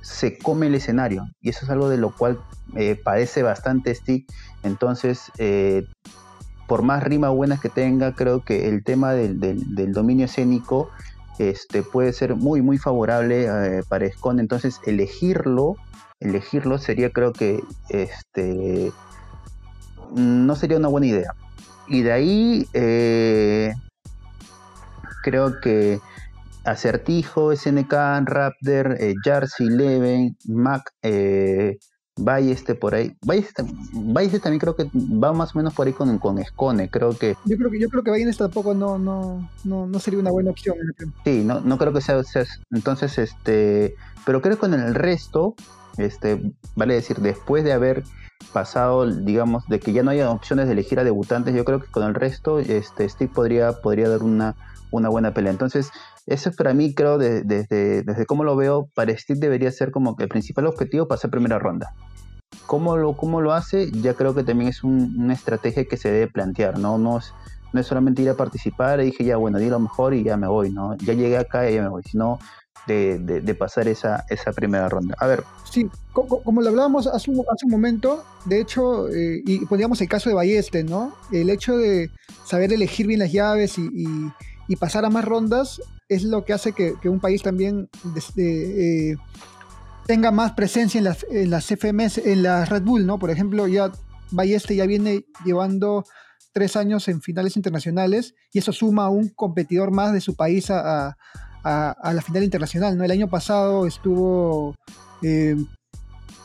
se 0.00 0.38
come 0.38 0.66
el 0.66 0.74
escenario 0.74 1.26
y 1.40 1.48
eso 1.48 1.64
es 1.64 1.70
algo 1.70 1.88
de 1.88 1.96
lo 1.96 2.10
cual 2.10 2.38
eh, 2.74 3.00
padece 3.02 3.42
bastante 3.42 3.94
Stick, 3.94 4.30
entonces 4.62 5.32
eh, 5.38 5.86
por 6.66 6.82
más 6.82 7.02
rima 7.02 7.30
buenas 7.30 7.60
que 7.60 7.70
tenga, 7.70 8.12
creo 8.12 8.44
que 8.44 8.68
el 8.68 8.84
tema 8.84 9.12
del 9.12 9.92
dominio 9.92 10.26
escénico 10.26 10.90
este, 11.38 11.82
puede 11.82 12.12
ser 12.12 12.36
muy, 12.36 12.62
muy 12.62 12.78
favorable 12.78 13.46
eh, 13.46 13.82
para 13.88 14.06
Escone. 14.06 14.40
Entonces, 14.40 14.80
elegirlo, 14.84 15.76
elegirlo 16.20 16.78
sería, 16.78 17.10
creo 17.10 17.32
que, 17.32 17.60
este, 17.88 18.92
no 20.14 20.56
sería 20.56 20.78
una 20.78 20.88
buena 20.88 21.06
idea. 21.06 21.32
Y 21.88 22.02
de 22.02 22.12
ahí, 22.12 22.66
eh, 22.72 23.72
creo 25.22 25.60
que 25.60 25.98
Acertijo, 26.64 27.52
SNK, 27.52 27.92
Raptor, 28.24 28.96
eh, 28.98 29.14
Jersey, 29.22 29.68
Leven, 29.68 30.36
Mac, 30.46 30.82
este 32.16 32.74
por 32.74 32.94
ahí. 32.94 33.16
Balleste, 33.22 33.64
también 34.40 34.60
creo 34.60 34.76
que 34.76 34.88
va 34.94 35.32
más 35.32 35.54
o 35.54 35.58
menos 35.58 35.74
por 35.74 35.86
ahí 35.86 35.92
con, 35.92 36.18
con 36.18 36.38
Escone, 36.38 36.88
creo 36.88 37.16
que... 37.16 37.36
Yo 37.44 37.56
creo 37.56 37.70
que, 37.70 37.80
yo 37.80 37.88
creo 37.88 38.02
que 38.02 38.10
Balleste 38.10 38.44
tampoco 38.44 38.74
no, 38.74 38.98
no, 38.98 39.50
no, 39.64 39.86
no 39.86 39.98
sería 39.98 40.20
una 40.20 40.30
buena 40.30 40.50
opción. 40.50 40.76
Sí, 41.24 41.42
no, 41.44 41.60
no 41.60 41.78
creo 41.78 41.92
que 41.92 42.00
sea, 42.00 42.20
Entonces, 42.70 43.18
este... 43.18 43.96
Pero 44.24 44.40
creo 44.40 44.54
que 44.54 44.60
con 44.60 44.74
el 44.74 44.94
resto, 44.94 45.54
este, 45.98 46.52
vale 46.76 46.94
decir, 46.94 47.18
después 47.18 47.64
de 47.64 47.72
haber 47.72 48.04
pasado, 48.52 49.10
digamos, 49.10 49.66
de 49.68 49.80
que 49.80 49.92
ya 49.92 50.02
no 50.02 50.10
haya 50.10 50.30
opciones 50.30 50.66
de 50.66 50.72
elegir 50.72 50.98
a 51.00 51.04
debutantes, 51.04 51.54
yo 51.54 51.64
creo 51.64 51.80
que 51.80 51.90
con 51.90 52.04
el 52.04 52.14
resto, 52.14 52.58
este, 52.58 53.08
Steve 53.08 53.30
podría, 53.34 53.72
podría 53.72 54.08
dar 54.08 54.22
una, 54.22 54.54
una 54.90 55.08
buena 55.08 55.32
pelea. 55.34 55.52
Entonces, 55.52 55.90
eso 56.26 56.50
es 56.50 56.56
para 56.56 56.72
mí, 56.74 56.94
creo, 56.94 57.18
desde, 57.18 57.66
desde 58.02 58.26
cómo 58.26 58.44
lo 58.44 58.56
veo, 58.56 58.88
para 58.94 59.16
Steve 59.16 59.40
debería 59.40 59.70
ser 59.70 59.90
como 59.90 60.16
que 60.16 60.24
el 60.24 60.28
principal 60.28 60.66
objetivo 60.66 61.06
pasar 61.06 61.30
primera 61.30 61.58
ronda. 61.58 61.92
¿Cómo 62.66 62.96
lo, 62.96 63.14
cómo 63.14 63.40
lo 63.40 63.52
hace? 63.52 63.90
Ya 63.90 64.14
creo 64.14 64.34
que 64.34 64.42
también 64.42 64.70
es 64.70 64.82
una 64.84 65.34
estrategia 65.34 65.84
que 65.84 65.96
se 65.96 66.10
debe 66.10 66.28
plantear, 66.28 66.78
¿no? 66.78 66.96
No 66.98 67.18
es, 67.18 67.32
no 67.72 67.80
es 67.80 67.86
solamente 67.86 68.22
ir 68.22 68.30
a 68.30 68.36
participar 68.36 69.00
y 69.00 69.06
dije, 69.06 69.24
ya, 69.24 69.36
bueno, 69.36 69.58
di 69.58 69.68
lo 69.68 69.80
mejor 69.80 70.14
y 70.14 70.22
ya 70.22 70.36
me 70.36 70.46
voy, 70.46 70.70
¿no? 70.70 70.96
Ya 70.96 71.12
llegué 71.12 71.36
acá 71.36 71.68
y 71.68 71.74
ya 71.74 71.82
me 71.82 71.88
voy, 71.88 72.02
sino 72.04 72.38
de, 72.86 73.18
de, 73.18 73.54
pasar 73.54 73.88
esa, 73.88 74.24
esa 74.28 74.52
primera 74.52 74.88
ronda. 74.88 75.14
A 75.18 75.26
ver. 75.26 75.42
Sí, 75.70 75.88
como, 76.12 76.60
lo 76.60 76.68
hablábamos 76.68 77.06
hace 77.06 77.30
un, 77.30 77.40
hace 77.50 77.64
un 77.64 77.70
momento, 77.70 78.24
de 78.44 78.60
hecho, 78.60 79.08
eh, 79.08 79.42
y 79.44 79.64
poníamos 79.66 80.00
el 80.00 80.08
caso 80.08 80.28
de 80.28 80.34
Balleste, 80.34 80.84
¿no? 80.84 81.14
El 81.32 81.50
hecho 81.50 81.76
de 81.76 82.10
saber 82.44 82.72
elegir 82.72 83.06
bien 83.06 83.20
las 83.20 83.32
llaves 83.32 83.78
y 83.78 84.06
pasar 84.76 85.04
a 85.04 85.10
más 85.10 85.24
rondas 85.24 85.80
es 86.08 86.24
lo 86.24 86.44
que 86.44 86.52
hace 86.52 86.72
que, 86.72 86.96
un 87.08 87.20
país 87.20 87.42
también 87.42 87.88
eh, 88.36 89.16
tenga 90.06 90.30
más 90.30 90.52
presencia 90.52 90.98
en 90.98 91.04
las, 91.04 91.26
en 91.30 91.50
las 91.50 91.66
FMS, 91.66 92.18
en 92.18 92.42
la 92.42 92.64
Red 92.64 92.82
Bull, 92.82 93.06
¿no? 93.06 93.18
Por 93.18 93.30
ejemplo, 93.30 93.66
ya 93.68 93.92
Balleste 94.30 94.76
ya 94.76 94.86
viene 94.86 95.24
llevando 95.44 96.04
tres 96.52 96.76
años 96.76 97.08
en 97.08 97.20
finales 97.20 97.56
internacionales 97.56 98.34
y 98.52 98.58
eso 98.58 98.72
suma 98.72 99.06
a 99.06 99.08
un 99.10 99.28
competidor 99.28 99.90
más 99.90 100.12
de 100.12 100.20
su 100.20 100.36
país 100.36 100.70
a, 100.70 101.16
la 101.64 102.22
final 102.22 102.44
internacional, 102.44 102.96
¿no? 102.96 103.04
El 103.04 103.10
año 103.10 103.28
pasado 103.28 103.86
estuvo 103.86 104.74
eh, 105.22 105.56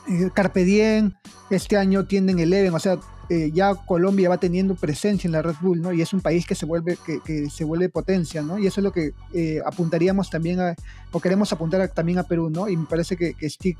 eh, 0.07 1.11
este 1.49 1.77
año 1.77 2.05
tienen 2.05 2.39
Eleven, 2.39 2.73
o 2.73 2.79
sea, 2.79 2.97
eh, 3.29 3.51
ya 3.53 3.75
Colombia 3.75 4.27
va 4.27 4.39
teniendo 4.39 4.73
presencia 4.73 5.27
en 5.27 5.33
la 5.33 5.43
Red 5.43 5.57
Bull, 5.61 5.81
¿no? 5.81 5.93
Y 5.93 6.01
es 6.01 6.13
un 6.13 6.21
país 6.21 6.47
que 6.47 6.55
se 6.55 6.65
vuelve, 6.65 6.97
que, 7.23 7.47
se 7.49 7.63
vuelve 7.63 7.87
potencia, 7.87 8.41
¿no? 8.41 8.57
Y 8.57 8.65
eso 8.65 8.81
es 8.81 8.83
lo 8.83 8.91
que 8.91 9.13
eh, 9.33 9.61
apuntaríamos 9.63 10.31
también 10.31 10.59
a, 10.59 10.75
o 11.11 11.19
queremos 11.19 11.53
apuntar 11.53 11.87
también 11.89 12.17
a 12.17 12.23
Perú, 12.23 12.49
¿no? 12.49 12.67
Y 12.67 12.75
me 12.75 12.87
parece 12.87 13.15
que, 13.15 13.35
Stick, 13.47 13.77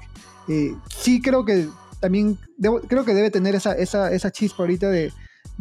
eh, 0.47 0.75
sí 0.95 1.19
creo 1.19 1.45
que 1.45 1.67
también, 1.99 2.37
creo 2.87 3.03
que 3.03 3.15
debe 3.15 3.31
tener 3.31 3.55
esa, 3.55 3.73
esa, 3.73 4.11
esa 4.11 4.31
chispa 4.31 4.61
ahorita 4.61 4.89
de, 4.89 5.11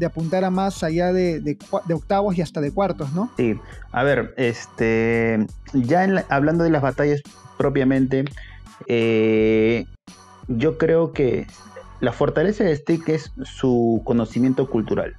apuntar 0.04 0.44
a 0.44 0.50
más 0.50 0.84
allá 0.84 1.12
de, 1.12 1.56
octavos 1.90 2.36
y 2.36 2.42
hasta 2.42 2.60
de 2.60 2.70
cuartos, 2.70 3.14
¿no? 3.14 3.32
Sí, 3.38 3.58
a 3.90 4.04
ver, 4.04 4.34
este, 4.36 5.46
ya 5.72 6.26
hablando 6.28 6.62
de 6.62 6.70
las 6.70 6.82
batallas 6.82 7.22
propiamente, 7.56 8.26
yo 10.46 10.78
creo 10.78 11.12
que 11.12 11.46
la 12.00 12.12
fortaleza 12.12 12.64
de 12.64 12.76
Stick 12.76 13.08
es 13.08 13.32
su 13.44 14.02
conocimiento 14.04 14.68
cultural, 14.68 15.14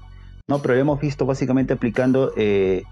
¿no? 0.47 0.61
Pero 0.61 0.75
lo 0.75 0.79
hemos 0.79 0.99
visto 0.99 1.25
básicamente 1.25 1.73
aplicando 1.73 2.31
eh, 2.37 2.83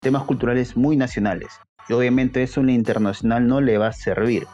temas 0.00 0.24
culturales 0.24 0.76
muy 0.76 0.96
nacionales. 0.96 1.60
Y 1.88 1.92
obviamente 1.92 2.42
eso 2.42 2.60
en 2.60 2.66
la 2.66 2.72
internacional 2.72 3.46
no 3.46 3.60
le 3.60 3.78
va 3.78 3.88
a 3.88 3.92
servir. 3.92 4.46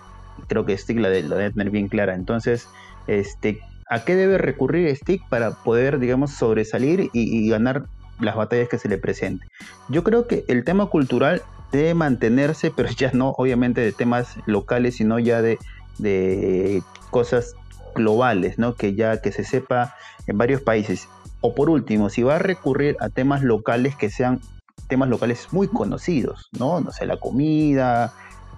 Creo 0.48 0.66
que 0.66 0.76
Stick 0.76 0.98
la, 0.98 1.08
debe 1.08 1.50
tener 1.50 1.70
bien 1.70 1.88
clara. 1.88 2.14
Entonces, 2.14 2.68
este, 3.06 3.60
¿a 3.88 4.04
qué 4.04 4.14
debe 4.14 4.36
recurrir 4.36 4.94
Stick 4.94 5.26
para 5.28 5.52
poder, 5.52 5.98
digamos, 5.98 6.32
sobresalir 6.32 7.08
y, 7.12 7.48
ganar 7.48 7.86
las 8.20 8.36
batallas 8.36 8.68
que 8.68 8.78
se 8.78 8.88
le 8.88 8.98
presenten? 8.98 9.48
Yo 9.88 10.04
creo 10.04 10.26
que 10.26 10.44
el 10.48 10.64
tema 10.64 10.86
cultural 10.86 11.40
debe 11.70 11.94
mantenerse, 11.94 12.70
pero 12.70 12.90
ya 12.90 13.10
no 13.12 13.30
obviamente 13.38 13.80
de 13.80 13.92
temas 13.92 14.36
locales, 14.44 14.96
sino 14.96 15.18
ya 15.18 15.40
de, 15.40 15.58
de 15.98 16.82
cosas 17.10 17.54
globales, 17.94 18.58
¿no? 18.58 18.74
Que 18.74 18.94
ya 18.94 19.20
que 19.20 19.32
se 19.32 19.44
sepa 19.44 19.94
en 20.26 20.38
varios 20.38 20.60
países. 20.60 21.08
O 21.40 21.54
por 21.54 21.70
último, 21.70 22.08
si 22.08 22.22
va 22.22 22.36
a 22.36 22.38
recurrir 22.38 22.96
a 23.00 23.08
temas 23.08 23.42
locales 23.42 23.96
que 23.96 24.10
sean 24.10 24.40
temas 24.88 25.08
locales 25.08 25.48
muy 25.52 25.68
conocidos, 25.68 26.48
¿no? 26.58 26.80
No 26.80 26.92
sé, 26.92 27.06
la 27.06 27.16
comida, 27.18 28.12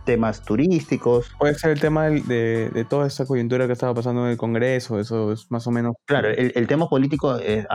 temas 0.04 0.42
turísticos. 0.42 1.30
Puede 1.38 1.54
ser 1.54 1.70
el 1.70 1.80
tema 1.80 2.08
de, 2.08 2.86
toda 2.88 3.06
esta 3.06 3.26
coyuntura 3.26 3.66
que 3.66 3.72
estaba 3.72 3.94
pasando 3.94 4.24
en 4.24 4.32
el 4.32 4.36
Congreso, 4.36 5.00
eso 5.00 5.32
es 5.32 5.50
más 5.50 5.66
o 5.66 5.70
menos... 5.70 5.94
Claro, 6.06 6.28
el, 6.28 6.66
tema 6.66 6.88
político 6.88 7.38
eh, 7.38 7.66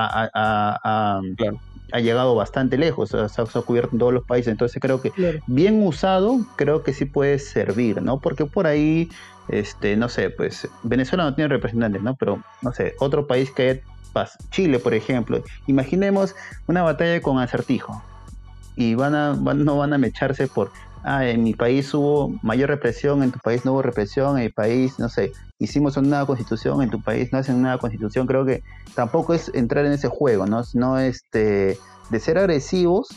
ha, 1.92 2.00
llegado 2.00 2.36
bastante 2.36 2.78
lejos, 2.78 3.10
se 3.10 3.18
ha, 3.18 3.62
cubierto 3.62 3.92
en 3.94 4.00
todos 4.00 4.14
los 4.14 4.26
países, 4.26 4.52
entonces 4.52 4.82
creo 4.82 5.02
que 5.02 5.12
bien 5.48 5.86
usado, 5.86 6.40
creo 6.56 6.84
que 6.84 6.94
sí 6.94 7.06
puede 7.06 7.40
servir, 7.40 8.02
¿no? 8.02 8.20
Porque 8.20 8.46
por 8.46 8.68
ahí, 8.68 9.10
este, 9.48 9.96
no 9.98 10.10
sé, 10.10 10.30
pues 10.30 10.68
Venezuela 10.84 11.24
no 11.24 11.36
tiene 11.36 11.50
representantes, 11.50 12.02
¿no? 12.02 12.16
Pero, 12.16 12.42
no 12.62 12.74
sé, 12.74 12.96
otro 13.00 13.28
país 13.28 13.52
que 13.52 13.82
Chile, 14.52 14.80
por 14.80 14.94
ejemplo, 14.94 15.44
imaginemos 15.68 16.36
una 16.68 16.82
batalla 16.82 17.22
con 17.22 17.40
acertijo 17.40 18.02
y 18.76 18.96
van 18.96 19.16
a, 19.16 19.34
no 19.34 19.78
van 19.78 19.94
a 19.94 19.98
mecharse 19.98 20.48
por 20.48 20.72
ah, 21.04 21.26
en 21.26 21.44
mi 21.44 21.54
país 21.54 21.94
hubo 21.94 22.34
mayor 22.42 22.70
represión, 22.70 23.24
en 23.24 23.32
tu 23.32 23.40
país 23.40 23.66
no 23.66 23.74
hubo 23.74 23.82
represión, 23.82 24.38
en 24.38 24.46
mi 24.46 24.50
país, 24.50 25.00
no 25.00 25.10
sé, 25.10 25.32
hicimos 25.60 25.98
una 25.98 26.10
nueva 26.10 26.26
constitución, 26.26 26.82
en 26.82 26.90
tu 26.90 27.02
país 27.02 27.30
no 27.32 27.40
hacen 27.40 27.56
una 27.56 27.64
nueva 27.64 27.78
constitución, 27.80 28.28
creo 28.28 28.46
que 28.46 28.64
tampoco 28.96 29.34
es 29.34 29.52
entrar 29.54 29.86
en 29.86 29.94
ese 29.94 30.08
juego, 30.08 30.46
¿no? 30.46 30.64
Sino 30.64 31.00
este, 31.00 31.78
de 32.10 32.20
ser 32.20 32.38
agresivos 32.38 33.08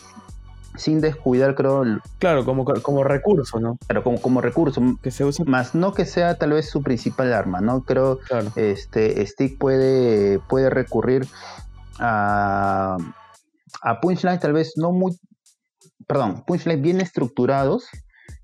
sin 0.77 1.01
descuidar, 1.01 1.55
creo. 1.55 1.85
Claro, 2.19 2.45
como, 2.45 2.65
como 2.65 3.05
recurso, 3.05 3.61
¿no? 3.61 3.79
Pero 3.87 4.03
como, 4.03 4.21
como 4.21 4.41
recurso. 4.41 4.81
Que 5.03 5.11
se 5.11 5.25
use. 5.25 5.45
Más 5.45 5.75
no 5.75 5.93
que 5.93 6.07
sea 6.07 6.37
tal 6.37 6.53
vez 6.53 6.71
su 6.71 6.83
principal 6.83 7.33
arma, 7.33 7.61
¿no? 7.61 7.83
Creo 7.83 8.21
este 8.57 9.25
Stick 9.27 9.59
puede, 9.59 10.39
puede 10.39 10.71
recurrir 10.71 11.27
a, 11.99 12.97
a 13.83 14.01
punchlines 14.01 14.41
tal 14.41 14.55
vez 14.55 14.73
no 14.77 14.93
muy, 14.93 15.13
perdón, 16.07 16.45
punchlines 16.47 16.83
bien 16.83 17.01
estructurados, 17.01 17.89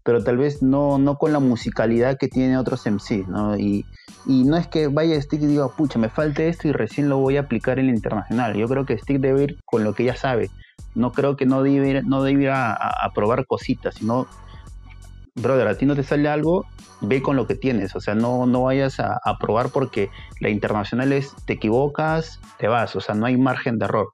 pero 0.08 0.24
tal 0.24 0.38
vez 0.38 0.62
no, 0.62 0.98
no 0.98 1.16
con 1.16 1.32
la 1.32 1.38
musicalidad 1.38 2.16
que 2.16 2.28
tiene 2.28 2.56
otros 2.56 2.86
MCs, 2.86 3.28
¿no? 3.28 3.58
Y, 3.58 3.84
no 4.26 4.56
es 4.56 4.66
que 4.66 4.88
vaya 4.88 5.20
Stick 5.20 5.42
y 5.42 5.46
diga, 5.46 5.68
pucha, 5.68 5.98
me 5.98 6.08
falta 6.08 6.42
esto 6.42 6.68
y 6.68 6.72
recién 6.72 7.08
lo 7.08 7.18
voy 7.18 7.36
a 7.36 7.40
aplicar 7.40 7.78
en 7.78 7.88
el 7.88 7.94
internacional. 7.94 8.54
Yo 8.54 8.68
creo 8.68 8.84
que 8.84 8.98
Stick 8.98 9.20
debe 9.20 9.44
ir 9.44 9.58
con 9.64 9.84
lo 9.84 9.94
que 9.94 10.04
ya 10.04 10.16
sabe. 10.16 10.50
No 10.94 11.12
creo 11.12 11.36
que 11.36 11.46
no 11.46 11.62
debe 11.62 11.88
ir, 11.88 12.06
no 12.06 12.22
debe 12.22 12.42
ir 12.42 12.50
a, 12.50 13.10
probar 13.14 13.46
cositas, 13.46 13.96
sino, 13.96 14.26
brother, 15.34 15.68
a 15.68 15.76
ti 15.76 15.86
no 15.86 15.94
te 15.94 16.02
sale 16.02 16.28
algo, 16.28 16.66
ve 17.00 17.22
con 17.22 17.36
lo 17.36 17.46
que 17.46 17.54
tienes. 17.54 17.94
O 17.96 18.00
sea, 18.00 18.14
no, 18.14 18.46
no 18.46 18.62
vayas 18.62 19.00
a, 19.00 19.18
a 19.22 19.38
probar 19.38 19.70
porque 19.70 20.10
la 20.40 20.48
internacional 20.48 21.12
es, 21.12 21.34
te 21.46 21.54
equivocas, 21.54 22.40
te 22.58 22.68
vas. 22.68 22.96
O 22.96 23.00
sea, 23.00 23.14
no 23.14 23.26
hay 23.26 23.36
margen 23.36 23.78
de 23.78 23.84
error. 23.84 24.12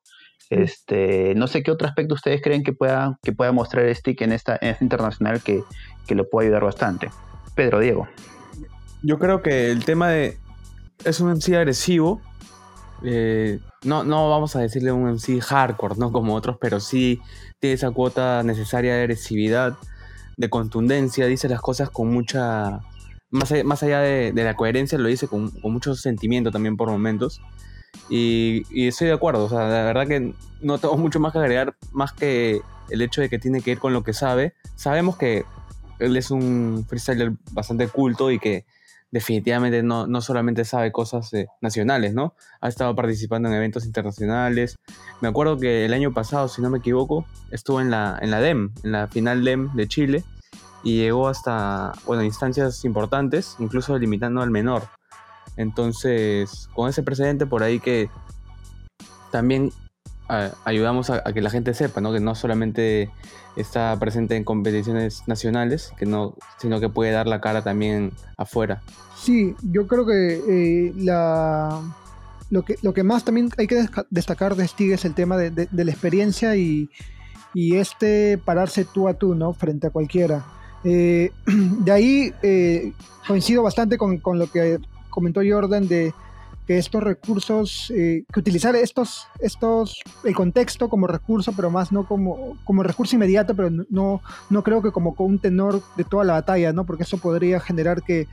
Este, 0.50 1.34
no 1.34 1.46
sé 1.46 1.62
qué 1.62 1.70
otro 1.70 1.88
aspecto 1.88 2.14
ustedes 2.14 2.42
creen 2.42 2.62
que 2.62 2.72
pueda, 2.72 3.18
que 3.22 3.32
pueda 3.32 3.52
mostrar 3.52 3.92
Stick 3.94 4.20
en 4.20 4.32
esta, 4.32 4.58
en 4.60 4.70
esta 4.70 4.84
internacional 4.84 5.42
que, 5.42 5.62
que 6.06 6.14
lo 6.14 6.28
pueda 6.28 6.46
ayudar 6.46 6.64
bastante. 6.64 7.10
Pedro, 7.54 7.80
Diego. 7.80 8.08
Yo 9.02 9.18
creo 9.18 9.42
que 9.42 9.70
el 9.70 9.84
tema 9.84 10.08
de. 10.08 10.38
Es 11.04 11.20
un 11.20 11.30
MC 11.30 11.56
agresivo. 11.56 12.20
Eh, 13.02 13.60
no, 13.84 14.02
no 14.02 14.30
vamos 14.30 14.56
a 14.56 14.60
decirle 14.60 14.92
un 14.92 15.06
MC 15.10 15.40
hardcore, 15.40 15.96
¿no? 15.98 16.10
Como 16.10 16.34
otros, 16.34 16.56
pero 16.60 16.80
sí 16.80 17.20
tiene 17.60 17.74
esa 17.74 17.90
cuota 17.90 18.42
necesaria 18.42 18.94
de 18.94 19.00
agresividad, 19.02 19.76
de 20.36 20.48
contundencia, 20.48 21.26
dice 21.26 21.48
las 21.48 21.60
cosas 21.60 21.90
con 21.90 22.08
mucha. 22.08 22.80
Más, 23.30 23.52
más 23.64 23.82
allá 23.82 23.98
de, 24.00 24.32
la 24.32 24.54
coherencia, 24.54 24.96
lo 24.96 25.08
dice 25.08 25.26
con, 25.26 25.50
con 25.50 25.72
mucho 25.72 25.94
sentimiento 25.94 26.50
también 26.50 26.76
por 26.76 26.88
momentos. 26.88 27.40
Y, 28.08 28.87
estoy 28.87 29.08
de 29.08 29.14
acuerdo, 29.14 29.44
o 29.44 29.49
sea, 29.49 29.61
la 29.61 29.84
verdad 29.84 30.06
que 30.06 30.34
no 30.61 30.78
tengo 30.78 30.96
mucho 30.96 31.20
más 31.20 31.32
que 31.32 31.38
agregar, 31.38 31.76
más 31.92 32.12
que 32.12 32.61
el 32.90 33.02
hecho 33.02 33.20
de 33.20 33.28
que 33.28 33.38
tiene 33.38 33.62
que 33.62 33.73
ir 33.73 33.78
con 33.78 33.92
lo 33.92 34.02
que 34.02 34.12
sabe. 34.12 34.54
Sabemos 34.76 35.16
que 35.16 35.44
él 35.99 36.16
es 36.16 36.30
un 36.30 36.84
freestyler 36.88 37.32
bastante 37.52 37.88
culto 37.88 38.30
y 38.30 38.38
que 38.38 38.66
definitivamente 39.11 39.82
no, 39.84 40.08
no 40.08 40.20
solamente 40.20 40.64
sabe 40.64 40.90
cosas 40.90 41.32
eh, 41.34 41.46
nacionales, 41.61 42.14
¿no? 42.14 42.34
Ha 42.61 42.68
estado 42.68 42.96
participando 42.96 43.49
en 43.49 43.54
eventos 43.54 43.87
internacionales. 43.87 44.76
Me 45.20 45.28
acuerdo 45.28 45.56
que 45.56 45.84
el 45.84 45.94
año 45.94 46.12
pasado, 46.12 46.49
si 46.49 46.61
no 46.61 46.68
me 46.68 46.78
equivoco, 46.78 47.25
estuvo 47.52 47.80
en 47.80 47.90
la, 47.90 48.18
en 48.20 48.32
la 48.32 48.40
DEM, 48.40 48.73
en 48.82 48.90
la 48.90 49.06
final 49.06 49.44
DEM 49.44 49.73
de 49.75 49.87
Chile, 49.87 50.25
y 50.82 50.96
llegó 50.96 51.28
hasta, 51.28 51.92
bueno, 52.06 52.25
instancias 52.25 52.84
importantes, 52.84 53.54
incluso 53.61 53.96
limitando 53.96 54.42
al 54.42 54.50
menor. 54.50 54.82
Entonces, 55.56 56.68
con 56.74 56.88
ese 56.88 57.02
precedente 57.02 57.46
por 57.46 57.62
ahí 57.62 57.80
que 57.80 58.10
también 59.30 59.72
ayudamos 60.64 61.10
a, 61.10 61.22
que 61.32 61.40
la 61.40 61.50
gente 61.50 61.74
sepa, 61.74 62.00
¿no? 62.00 62.12
Que 62.12 62.20
no 62.20 62.34
solamente 62.34 63.10
está 63.56 63.96
presente 63.98 64.36
en 64.36 64.44
competiciones 64.44 65.22
nacionales, 65.26 65.92
que 65.98 66.06
no, 66.06 66.34
sino 66.58 66.80
que 66.80 66.88
puede 66.88 67.12
dar 67.12 67.26
la 67.26 67.40
cara 67.40 67.62
también 67.62 68.12
afuera. 68.36 68.82
Sí, 69.16 69.54
yo 69.62 69.86
creo 69.86 70.06
que 70.06 70.40
eh, 70.48 70.92
la, 70.96 71.80
lo, 72.50 72.64
que, 72.64 72.76
lo 72.82 72.94
que 72.94 73.02
más 73.02 73.24
también 73.24 73.50
hay 73.58 73.66
que 73.66 73.86
destacar 74.10 74.56
de 74.56 74.66
Stig 74.66 74.92
es 74.92 75.04
el 75.04 75.14
tema 75.14 75.36
de, 75.36 75.68
la 75.70 75.90
experiencia 75.90 76.56
y, 76.56 76.88
este 77.54 78.36
pararse 78.44 78.84
tú 78.84 79.06
a 79.06 79.14
tú, 79.14 79.34
¿no? 79.36 79.52
Frente 79.52 79.86
a 79.86 79.90
cualquiera. 79.90 80.44
Eh, 80.82 81.30
de 81.46 81.92
ahí 81.92 82.34
eh, 82.42 82.92
coincido 83.28 83.62
bastante 83.62 83.96
con, 83.96 84.18
con, 84.18 84.40
lo 84.40 84.50
que 84.50 84.80
comentó 85.14 85.40
Jordan 85.49 85.87
de 85.87 86.12
que 86.66 86.78
estos 86.78 87.02
recursos, 87.02 87.92
eh, 87.94 88.25
que 88.33 88.40
utilizar 88.40 88.75
estos, 88.75 89.26
estos, 89.38 90.00
el 90.25 90.35
contexto 90.35 90.88
como 90.88 91.06
recurso, 91.06 91.52
pero 91.54 91.71
más 91.71 91.92
no 91.92 92.06
como, 92.06 92.56
como 92.64 92.83
recurso 92.83 93.16
inmediato, 93.16 93.54
pero 93.54 93.71
no, 93.90 94.23
no 94.49 94.62
creo 94.62 94.80
que 94.83 94.90
como 94.90 95.14
un 95.18 95.38
tenor 95.38 95.83
de 95.97 96.04
toda 96.04 96.25
la 96.25 96.33
batalla, 96.35 96.73
¿no? 96.73 96.85
Porque 96.85 97.02
eso 97.02 97.18
podría 97.18 97.61
generar 97.61 98.02
que 98.02 98.28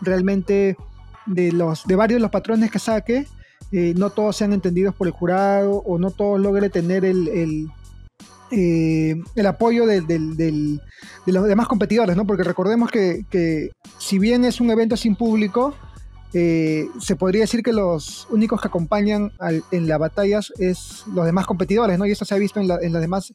realmente 0.00 0.76
de 1.26 1.52
los, 1.52 1.86
de 1.86 1.96
varios 1.96 2.18
de 2.18 2.22
los 2.22 2.30
patrones 2.30 2.70
que 2.70 2.78
saque, 2.78 3.26
eh, 3.70 3.94
no 3.96 4.10
todos 4.10 4.36
sean 4.36 4.52
entendidos 4.52 4.94
por 4.94 5.06
el 5.06 5.12
jurado 5.12 5.82
o 5.84 5.98
no 5.98 6.10
todos 6.10 6.40
logre 6.40 6.70
tener 6.70 7.04
el, 7.04 7.28
el, 7.28 7.68
eh, 8.50 9.14
el 9.34 9.46
apoyo 9.46 9.86
de 9.86 10.80
los 11.26 11.48
demás 11.48 11.68
competidores, 11.68 12.16
¿no? 12.16 12.26
Porque 12.26 12.44
recordemos 12.44 12.90
que, 12.90 13.26
que 13.28 13.70
si 13.98 14.18
bien 14.18 14.44
es 14.44 14.60
un 14.60 14.70
evento 14.70 14.96
sin 14.96 15.16
público, 15.16 15.74
eh, 16.36 16.88
se 16.98 17.14
podría 17.14 17.42
decir 17.42 17.62
que 17.62 17.72
los 17.72 18.26
únicos 18.28 18.60
que 18.60 18.66
acompañan 18.66 19.30
en 19.70 19.86
las 19.86 20.00
batallas 20.00 20.52
es 20.58 21.04
los 21.14 21.24
demás 21.26 21.46
competidores, 21.46 21.96
¿no? 21.96 22.06
Y 22.06 22.10
eso 22.10 22.24
se 22.24 22.34
ha 22.34 22.38
visto 22.38 22.58
en, 22.58 22.66
las 22.66 22.80
demás 22.80 23.32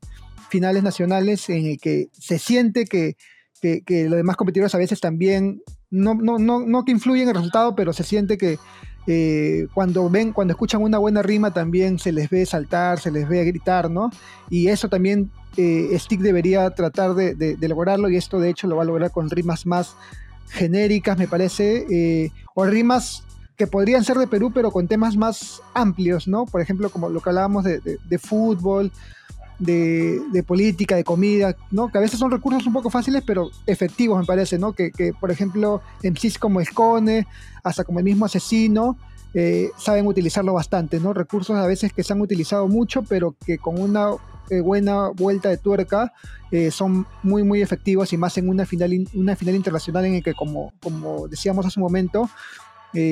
finales 0.50 0.84
nacionales 0.84 1.50
en 1.50 1.66
el 1.66 1.80
que 1.80 2.10
se 2.12 2.38
siente 2.40 2.84
que, 2.84 3.16
los 3.62 4.18
demás 4.18 4.36
competidores 4.36 4.76
a 4.76 4.80
veces 4.80 5.00
también, 5.00 5.62
no, 5.90 6.14
no, 6.14 6.40
no, 6.40 6.60
no 6.60 6.84
que 6.84 6.92
influyen 6.92 7.24
en 7.24 7.30
el 7.30 7.36
resultado, 7.36 7.74
pero 7.74 7.94
se 7.94 8.04
siente 8.04 8.38
que 8.38 8.60
eh, 9.08 9.68
cuando 9.74 10.10
ven, 10.10 10.34
cuando 10.34 10.52
escuchan 10.52 10.82
una 10.82 10.98
buena 10.98 11.22
rima 11.22 11.54
también 11.54 12.00
se 12.00 12.12
les 12.12 12.30
ve 12.30 12.46
saltar, 12.46 13.00
se 13.00 13.12
les 13.12 13.30
ve 13.30 13.46
gritar, 13.46 13.90
¿no? 13.90 14.10
Y 14.50 14.68
eso 14.68 14.90
también 14.90 15.32
eh, 15.56 15.98
Stick 15.98 16.20
debería 16.20 16.70
tratar 16.72 17.14
de 17.16 17.58
lograrlo 17.62 18.10
y 18.10 18.18
esto 18.18 18.42
de 18.42 18.50
hecho 18.50 18.68
lo 18.68 18.76
va 18.76 18.84
a 18.84 18.86
lograr 18.86 19.12
con 19.12 19.30
rimas 19.30 19.66
más 19.66 19.96
genéricas, 20.50 21.18
me 21.18 21.28
parece, 21.28 21.86
eh, 21.90 22.32
o 22.56 22.66
rimas 22.66 23.24
que 23.56 23.68
podrían 23.68 24.04
ser 24.04 24.18
de 24.18 24.28
Perú, 24.28 24.52
pero 24.54 24.72
con 24.72 24.88
temas 24.88 25.18
más 25.18 25.62
amplios, 25.74 26.28
¿no? 26.28 26.46
Por 26.46 26.62
ejemplo, 26.62 26.90
como 26.90 27.10
lo 27.10 27.20
que 27.20 27.30
hablábamos 27.30 27.66
de, 27.66 28.20
fútbol, 28.20 28.90
de, 29.60 30.44
política, 30.48 30.96
de 30.96 31.04
comida, 31.04 31.56
¿no? 31.70 31.90
Que 31.90 31.98
a 31.98 32.02
veces 32.02 32.20
son 32.20 32.32
recursos 32.32 32.66
un 32.66 32.72
poco 32.72 32.90
fáciles, 32.90 33.22
pero 33.26 33.52
efectivos, 33.66 34.18
me 34.18 34.26
parece, 34.26 34.58
¿no? 34.58 34.72
Que, 34.72 35.14
por 35.20 35.30
ejemplo, 35.30 35.82
MCs 36.04 36.40
como 36.40 36.62
Escone, 36.62 37.28
hasta 37.62 37.84
como 37.84 38.00
el 38.00 38.06
mismo 38.06 38.26
asesino, 38.26 38.98
eh, 39.34 39.70
saben 39.78 40.08
utilizarlo 40.08 40.54
bastante, 40.54 41.00
¿no? 41.00 41.14
Recursos 41.14 41.56
a 41.56 41.68
veces 41.68 41.94
que 41.94 42.04
se 42.04 42.14
han 42.14 42.22
utilizado 42.22 42.68
mucho, 42.68 43.04
pero 43.04 43.36
que 43.46 43.60
con 43.60 43.80
una 43.80 44.10
eh, 44.50 44.62
buena 44.62 45.10
vuelta 45.10 45.50
de 45.50 45.58
tuerca 45.58 46.12
eh, 46.52 46.72
son 46.72 47.06
muy 47.22 47.44
muy 47.44 47.62
efectivos 47.62 48.12
y 48.12 48.18
más 48.18 48.38
en 48.40 48.50
una 48.50 48.66
final, 48.66 48.92
una 49.14 49.36
final 49.36 49.54
internacional 49.54 50.06
en 50.06 50.16
el 50.16 50.24
que 50.24 50.34
como, 50.34 50.74
como 50.82 51.28
decíamos 51.28 51.66
hace 51.66 51.80
un 51.80 51.84
momento 51.84 52.30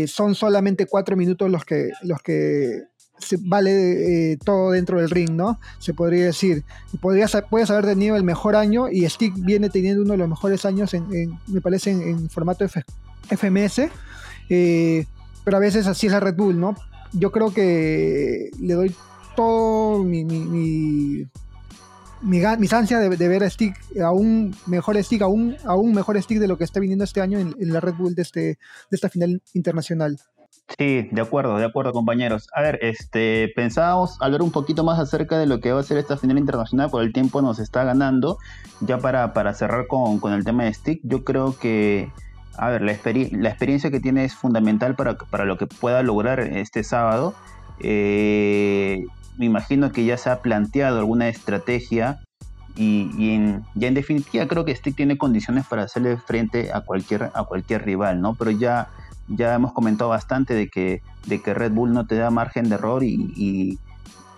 son 0.07 0.33
solamente 0.33 0.87
cuatro 0.87 1.15
minutos 1.15 1.51
los 1.51 1.63
que, 1.63 1.91
los 2.01 2.19
que 2.23 2.81
se 3.19 3.37
vale 3.39 4.35
todo 4.43 4.71
dentro 4.71 4.99
del 4.99 5.11
ring, 5.11 5.29
¿no? 5.29 5.59
Se 5.77 5.93
podría 5.93 6.25
decir. 6.25 6.63
Podrías, 6.99 7.37
puedes 7.47 7.69
haber 7.69 7.85
tenido 7.85 8.15
el 8.15 8.23
mejor 8.23 8.55
año 8.55 8.89
y 8.89 9.07
Stick 9.07 9.35
viene 9.37 9.69
teniendo 9.69 10.01
uno 10.01 10.13
de 10.13 10.17
los 10.17 10.29
mejores 10.29 10.65
años, 10.65 10.95
en, 10.95 11.05
me 11.45 11.61
parece, 11.61 11.91
en, 11.91 12.27
formato 12.27 12.65
FMS 12.67 13.81
pero 15.47 15.55
a 15.55 15.61
veces 15.61 15.87
así 15.87 16.07
es 16.07 16.11
la 16.11 16.19
Red 16.19 16.35
Bull, 16.35 16.59
¿no? 16.59 16.75
Yo 17.13 17.31
creo 17.31 17.53
que 17.53 18.49
le 18.59 18.73
doy 18.73 18.93
todo 19.33 20.03
mi, 20.03 20.25
mi, 20.25 21.25
mis 22.21 22.73
ansias 22.73 23.17
de, 23.17 23.27
ver 23.29 23.45
a 23.45 23.49
Stick, 23.49 23.73
a 24.03 24.11
un 24.11 24.53
mejor 24.65 25.01
Stick, 25.01 25.21
a 25.21 25.27
un, 25.27 25.55
mejor 25.93 26.21
Stick 26.21 26.39
de 26.39 26.49
lo 26.49 26.57
que 26.57 26.65
está 26.65 26.81
viniendo 26.81 27.05
este 27.05 27.21
año 27.21 27.39
en, 27.39 27.55
la 27.59 27.79
Red 27.79 27.93
Bull 27.93 28.13
de, 28.13 28.23
este, 28.23 28.41
de 28.41 28.57
esta 28.91 29.07
final 29.07 29.41
internacional. 29.53 30.17
Sí, 30.77 31.07
de 31.13 31.21
acuerdo, 31.21 31.57
de 31.57 31.63
acuerdo, 31.63 31.93
compañeros. 31.93 32.49
A 32.53 32.61
ver, 32.61 32.79
este, 32.81 33.49
pensábamos 33.55 34.17
hablar 34.19 34.41
un 34.41 34.51
poquito 34.51 34.83
más 34.83 34.99
acerca 34.99 35.39
de 35.39 35.45
lo 35.45 35.61
que 35.61 35.71
va 35.71 35.79
a 35.79 35.83
ser 35.83 35.97
esta 35.97 36.17
final 36.17 36.39
internacional, 36.39 36.89
por 36.89 37.03
el 37.03 37.13
tiempo 37.13 37.41
nos 37.41 37.59
está 37.59 37.85
ganando. 37.85 38.37
Ya 38.81 38.97
para, 38.97 39.31
para 39.31 39.53
cerrar 39.53 39.87
con, 39.87 40.19
con 40.19 40.33
el 40.33 40.43
tema 40.43 40.65
de 40.65 40.73
Stick, 40.73 40.99
yo 41.03 41.23
creo 41.23 41.57
que, 41.57 42.11
a 42.57 42.69
ver, 42.69 42.81
la, 42.81 42.93
la 43.31 43.49
experiencia 43.49 43.91
que 43.91 43.99
tiene 43.99 44.25
es 44.25 44.35
fundamental 44.35 44.95
para, 44.95 45.17
para 45.17 45.45
lo 45.45 45.57
que 45.57 45.67
pueda 45.67 46.01
lograr 46.01 46.39
este 46.39 46.83
sábado. 46.83 47.35
Eh, 47.79 49.05
me 49.37 49.45
imagino 49.45 49.91
que 49.91 50.05
ya 50.05 50.17
se 50.17 50.31
ha 50.31 50.41
planteado 50.41 50.99
alguna 50.99 51.27
estrategia 51.29 52.19
y, 52.75 53.33
en, 53.33 53.63
ya 53.75 53.87
en 53.87 53.93
definitiva 53.93 54.47
creo 54.47 54.65
que 54.65 54.75
Stick 54.75 54.95
tiene 54.95 55.17
condiciones 55.17 55.65
para 55.65 55.83
hacerle 55.83 56.17
frente 56.17 56.71
a 56.71 56.81
cualquier, 56.81 57.31
a 57.33 57.43
cualquier 57.43 57.85
rival, 57.85 58.21
¿no? 58.21 58.35
Pero 58.35 58.51
ya, 58.51 58.89
ya 59.27 59.53
hemos 59.53 59.73
comentado 59.73 60.09
bastante 60.09 60.53
de 60.53 60.67
que, 60.67 61.01
de 61.25 61.41
que 61.41 61.53
Red 61.53 61.71
Bull 61.71 61.93
no 61.93 62.05
te 62.05 62.15
da 62.15 62.29
margen 62.29 62.69
de 62.69 62.75
error 62.75 63.03
y, 63.03 63.79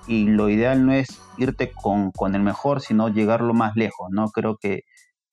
lo 0.07 0.49
ideal 0.49 0.87
no 0.87 0.93
es 0.93 1.21
irte 1.37 1.71
con, 1.71 2.33
el 2.33 2.41
mejor, 2.41 2.81
sino 2.81 3.09
llegar 3.09 3.41
lo 3.41 3.53
más 3.53 3.75
lejos, 3.75 4.09
¿no? 4.09 4.29
Creo 4.29 4.57
que, 4.57 4.81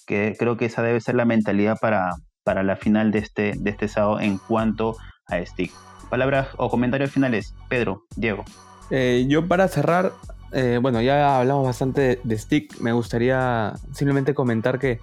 creo 0.05 0.57
que 0.59 0.67
esa 0.67 0.83
debe 0.83 1.01
ser 1.01 1.15
la 1.15 1.25
mentalidad 1.25 1.79
para, 1.81 2.11
para 2.47 2.63
la 2.63 2.77
final 2.77 3.11
de 3.11 3.19
este, 3.19 3.55
de 3.59 3.71
este 3.71 3.89
sábado 3.89 4.21
en 4.21 4.39
cuanto 4.39 4.97
a 5.27 5.45
Stick. 5.45 5.73
Palabras 6.09 6.47
o 6.59 6.71
comentarios 6.71 7.11
finales, 7.11 7.57
Pedro, 7.69 8.05
Diego. 8.15 8.45
Eh, 8.91 9.27
yo 9.29 9.49
para 9.49 9.67
cerrar, 9.67 10.13
eh, 10.53 10.79
bueno, 10.81 11.03
ya 11.03 11.41
hablamos 11.41 11.67
bastante 11.67 12.21
de, 12.23 12.39
Stick. 12.39 12.79
Me 12.79 12.93
gustaría 12.93 13.75
simplemente 13.93 14.33
comentar 14.33 14.79
que 14.79 15.01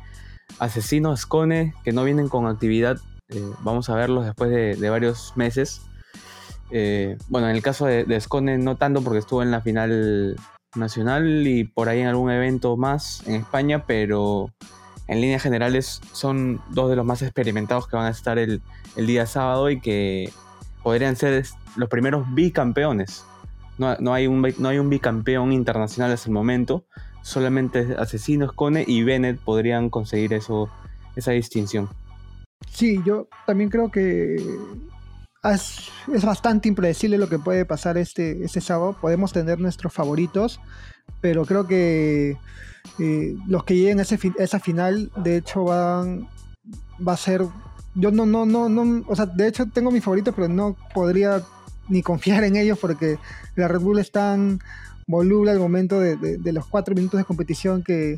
Asesino, 0.58 1.18
Scone, 1.18 1.74
que 1.84 1.92
no 1.92 2.06
vienen 2.06 2.30
con 2.30 2.48
actividad, 2.48 2.96
eh, 3.28 3.44
vamos 3.60 3.90
a 3.90 3.96
verlos 3.96 4.24
después 4.24 4.50
de, 4.50 4.90
varios 4.90 5.34
meses. 5.36 5.82
bueno, 7.28 7.50
en 7.50 7.58
el 7.58 7.62
caso 7.62 7.88
de, 7.88 8.06
de, 8.06 8.22
Scone 8.22 8.58
no 8.58 8.78
tanto 8.78 9.02
porque 9.02 9.20
estuvo 9.20 9.44
en 9.44 9.52
la 9.52 9.60
final 9.60 10.38
nacional 10.76 11.46
y 11.46 11.66
por 11.66 11.90
ahí 11.90 12.00
en 12.00 12.08
algún 12.08 12.32
evento 12.32 12.78
más 12.78 13.22
en 13.28 13.36
España, 13.36 13.84
pero 13.86 14.50
en 15.08 15.22
líneas 15.22 15.42
generales 15.42 16.02
son 16.12 16.62
dos 16.70 16.90
de 16.90 16.96
los 16.96 17.06
más 17.06 17.22
experimentados 17.22 17.88
que 17.88 17.96
van 17.96 18.06
a 18.06 18.10
estar 18.10 18.38
el, 18.40 18.62
el 18.96 19.08
día 19.08 19.26
sábado 19.26 19.70
y 19.70 19.80
que 19.80 20.32
podrían 20.82 21.16
ser 21.16 21.46
los 21.76 21.90
primeros 21.90 22.26
bicampeones 22.34 23.26
no, 23.78 24.14
hay 24.14 24.28
un, 24.28 24.54
no 24.58 24.70
hay 24.70 24.78
un 24.78 24.90
bicampeón 24.90 25.52
internacional 25.52 26.12
hasta 26.12 26.30
el 26.30 26.34
momento. 26.34 26.86
Solamente 27.22 27.96
Asesinos, 27.98 28.54
Cone 28.54 28.84
y 28.86 29.04
Bennett 29.04 29.40
podrían 29.40 29.90
conseguir 29.90 30.34
eso, 30.34 30.70
esa 31.16 31.32
distinción. 31.32 31.90
Sí, 32.70 33.02
yo 33.06 33.28
también 33.46 33.70
creo 33.70 33.90
que 33.90 34.36
es, 35.44 35.92
bastante 36.24 36.68
impredecible 36.68 37.18
lo 37.18 37.30
que 37.30 37.40
puede 37.40 37.66
pasar 37.66 37.98
este, 37.98 38.44
este 38.44 38.62
sábado. 38.62 38.96
Podemos 39.00 39.34
tener 39.34 39.60
nuestros 39.60 39.94
favoritos, 39.94 40.60
pero 41.22 41.46
creo 41.46 41.68
que 41.68 42.38
los 43.48 43.64
que 43.64 43.76
lleguen 43.76 44.00
a, 44.00 44.04
esa 44.04 44.60
final, 44.60 45.12
de 45.16 45.38
hecho, 45.38 45.64
van 45.66 46.28
va 47.06 47.14
a 47.14 47.18
ser. 47.18 47.46
Yo 47.96 48.12
no, 48.12 48.26
no, 48.26 48.46
no, 48.46 48.70
no, 48.70 49.06
o 49.08 49.16
sea, 49.16 49.26
de 49.28 49.48
hecho 49.48 49.68
tengo 49.68 49.92
mis 49.92 50.04
favoritos, 50.04 50.34
pero 50.36 50.48
no 50.48 50.76
podría 50.94 51.44
ni 51.90 52.02
confiar 52.02 52.44
en 52.44 52.56
ellos 52.56 52.80
porque 52.80 53.20
la 53.56 53.68
Red 53.68 53.82
Bull 53.82 54.00
es 54.00 54.12
tan 54.12 54.60
voluble 55.06 55.52
al 55.52 55.60
momento 55.60 56.00
de, 56.00 56.40
los 56.54 56.66
cuatro 56.66 56.96
minutos 56.96 57.20
de 57.20 57.26
competición 57.26 57.84
que, 57.84 58.18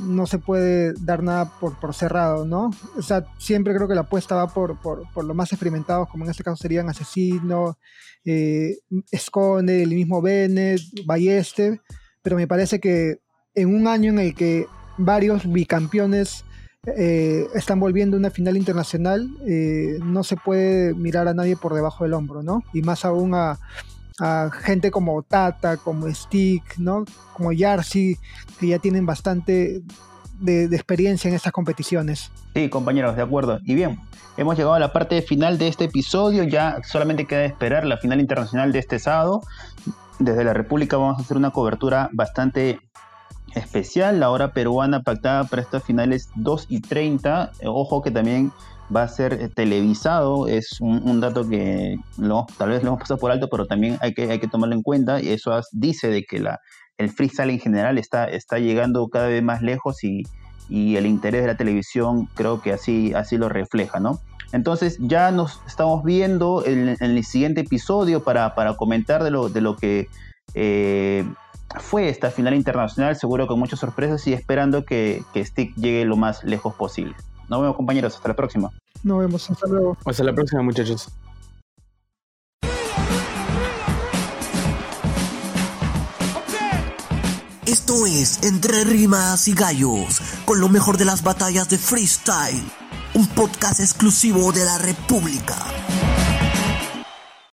no 0.00 0.26
se 0.26 0.38
puede 0.38 0.94
dar 0.94 1.22
nada 1.22 1.58
por, 1.60 1.78
por, 1.78 1.94
cerrado, 1.94 2.46
¿no? 2.46 2.70
O 2.96 3.02
sea, 3.02 3.26
siempre 3.38 3.74
creo 3.74 3.86
que 3.86 3.94
la 3.94 4.00
apuesta 4.02 4.34
va 4.34 4.48
por, 4.48 4.80
por, 4.80 5.24
los 5.24 5.36
más 5.36 5.52
experimentados, 5.52 6.08
como 6.08 6.24
en 6.24 6.30
este 6.30 6.42
caso 6.42 6.56
serían 6.56 6.88
Asesino, 6.88 7.76
eh, 8.24 8.78
el 9.10 9.88
mismo 9.88 10.22
Bennett, 10.22 10.80
Balleste, 11.04 11.82
pero 12.24 12.36
me 12.36 12.48
parece 12.48 12.80
que 12.80 13.18
en 13.54 13.72
un 13.72 13.86
año 13.86 14.10
en 14.10 14.18
el 14.18 14.34
que 14.34 14.66
varios 14.96 15.46
bicampeones 15.46 16.44
eh, 16.86 17.46
están 17.54 17.78
volviendo 17.78 18.16
una 18.16 18.30
final 18.30 18.56
internacional, 18.56 19.28
eh, 19.46 19.98
no 20.02 20.24
se 20.24 20.36
puede 20.36 20.94
mirar 20.94 21.28
a 21.28 21.34
nadie 21.34 21.54
por 21.54 21.74
debajo 21.74 22.04
del 22.04 22.14
hombro, 22.14 22.42
¿no? 22.42 22.64
Y 22.72 22.80
más 22.82 23.04
aún 23.04 23.34
a, 23.34 23.58
gente 24.62 24.90
como 24.92 25.22
Tata, 25.22 25.76
como 25.76 26.08
Stick, 26.08 26.78
¿no? 26.78 27.04
Como 27.32 27.52
Yarsi, 27.52 28.16
que 28.60 28.68
ya 28.68 28.78
tienen 28.78 29.04
bastante 29.04 29.82
de, 30.40 30.64
experiencia 30.66 31.28
en 31.28 31.34
estas 31.34 31.52
competiciones. 31.52 32.30
Sí, 32.54 32.68
compañeros, 32.68 33.16
de 33.16 33.22
acuerdo. 33.22 33.58
Y 33.64 33.74
bien, 33.74 33.98
hemos 34.36 34.56
llegado 34.56 34.74
a 34.74 34.78
la 34.78 34.92
parte 34.92 35.20
final 35.20 35.58
de 35.58 35.66
este 35.66 35.84
episodio, 35.84 36.44
ya 36.44 36.80
solamente 36.84 37.26
queda 37.26 37.44
esperar 37.44 37.84
la 37.84 37.98
final 37.98 38.20
internacional 38.20 38.72
de 38.72 38.78
este 38.78 39.00
sábado. 39.00 39.42
Desde 40.18 40.44
la 40.44 40.52
República 40.52 40.96
vamos 40.96 41.18
a 41.18 41.22
hacer 41.22 41.36
una 41.36 41.50
cobertura 41.50 42.08
bastante 42.12 42.78
especial, 43.54 44.20
la 44.20 44.30
hora 44.30 44.52
peruana 44.52 45.02
pactada 45.02 45.44
para 45.44 45.62
estas 45.62 45.84
finales 45.84 46.30
2 46.36 46.66
y 46.68 46.80
30. 46.80 47.52
Ojo 47.64 48.02
que 48.02 48.10
también 48.10 48.52
va 48.94 49.02
a 49.02 49.08
ser 49.08 49.34
eh, 49.34 49.48
televisado, 49.48 50.46
es 50.48 50.80
un, 50.80 51.20
dato 51.20 51.48
que 51.48 51.98
tal 52.58 52.70
vez 52.70 52.82
lo 52.82 52.88
hemos 52.88 53.00
pasado 53.00 53.18
por 53.18 53.30
alto, 53.30 53.48
pero 53.48 53.66
también 53.66 53.98
hay 54.00 54.14
que, 54.14 54.30
hay 54.30 54.38
que 54.38 54.48
tomarlo 54.48 54.74
en 54.74 54.82
cuenta. 54.82 55.20
Y 55.20 55.28
eso 55.30 55.58
dice 55.72 56.08
de 56.08 56.24
que 56.24 56.38
la, 56.40 56.60
el 56.98 57.10
freestyle 57.10 57.50
en 57.50 57.60
general 57.60 57.98
está, 57.98 58.26
está 58.26 58.58
llegando 58.58 59.08
cada 59.08 59.28
vez 59.28 59.42
más 59.42 59.62
lejos 59.62 60.02
y, 60.04 60.24
el 60.70 61.04
interés 61.04 61.42
de 61.42 61.48
la 61.48 61.56
televisión 61.58 62.26
creo 62.34 62.62
que 62.62 62.72
así, 62.72 63.12
así 63.12 63.36
lo 63.36 63.50
refleja, 63.50 64.00
¿no? 64.00 64.20
Entonces 64.54 64.98
ya 65.00 65.32
nos 65.32 65.60
estamos 65.66 66.04
viendo 66.04 66.64
en, 66.64 66.96
el 67.00 67.24
siguiente 67.24 67.62
episodio 67.62 68.22
para, 68.22 68.54
para 68.54 68.76
comentar 68.76 69.24
de 69.24 69.32
lo, 69.32 69.48
de 69.48 69.60
lo 69.60 69.76
que 69.76 70.08
eh, 70.54 71.24
fue 71.80 72.08
esta 72.08 72.30
final 72.30 72.54
internacional, 72.54 73.16
seguro 73.16 73.48
con 73.48 73.58
muchas 73.58 73.80
sorpresas 73.80 74.24
y 74.28 74.32
esperando 74.32 74.84
que, 74.84 75.24
Stick 75.34 75.74
llegue 75.74 76.04
lo 76.04 76.14
más 76.16 76.44
lejos 76.44 76.72
posible. 76.76 77.16
Nos 77.48 77.62
vemos 77.62 77.74
compañeros, 77.74 78.14
hasta 78.14 78.28
la 78.28 78.36
próxima. 78.36 78.70
Nos 79.02 79.18
vemos, 79.18 79.50
hasta 79.50 79.66
luego. 79.66 79.96
Hasta 80.04 80.22
la 80.22 80.32
próxima 80.32 80.62
muchachos. 80.62 81.08
Esto 87.66 88.06
es 88.06 88.44
Entre 88.44 88.84
Rimas 88.84 89.48
y 89.48 89.54
Gallos, 89.54 90.20
con 90.44 90.60
lo 90.60 90.68
mejor 90.68 90.96
de 90.96 91.06
las 91.06 91.24
batallas 91.24 91.68
de 91.68 91.76
freestyle, 91.76 92.62
un 93.14 93.26
podcast 93.28 93.80
exclusivo 93.80 94.52
de 94.52 94.64
la 94.64 94.78
República. 94.78 95.83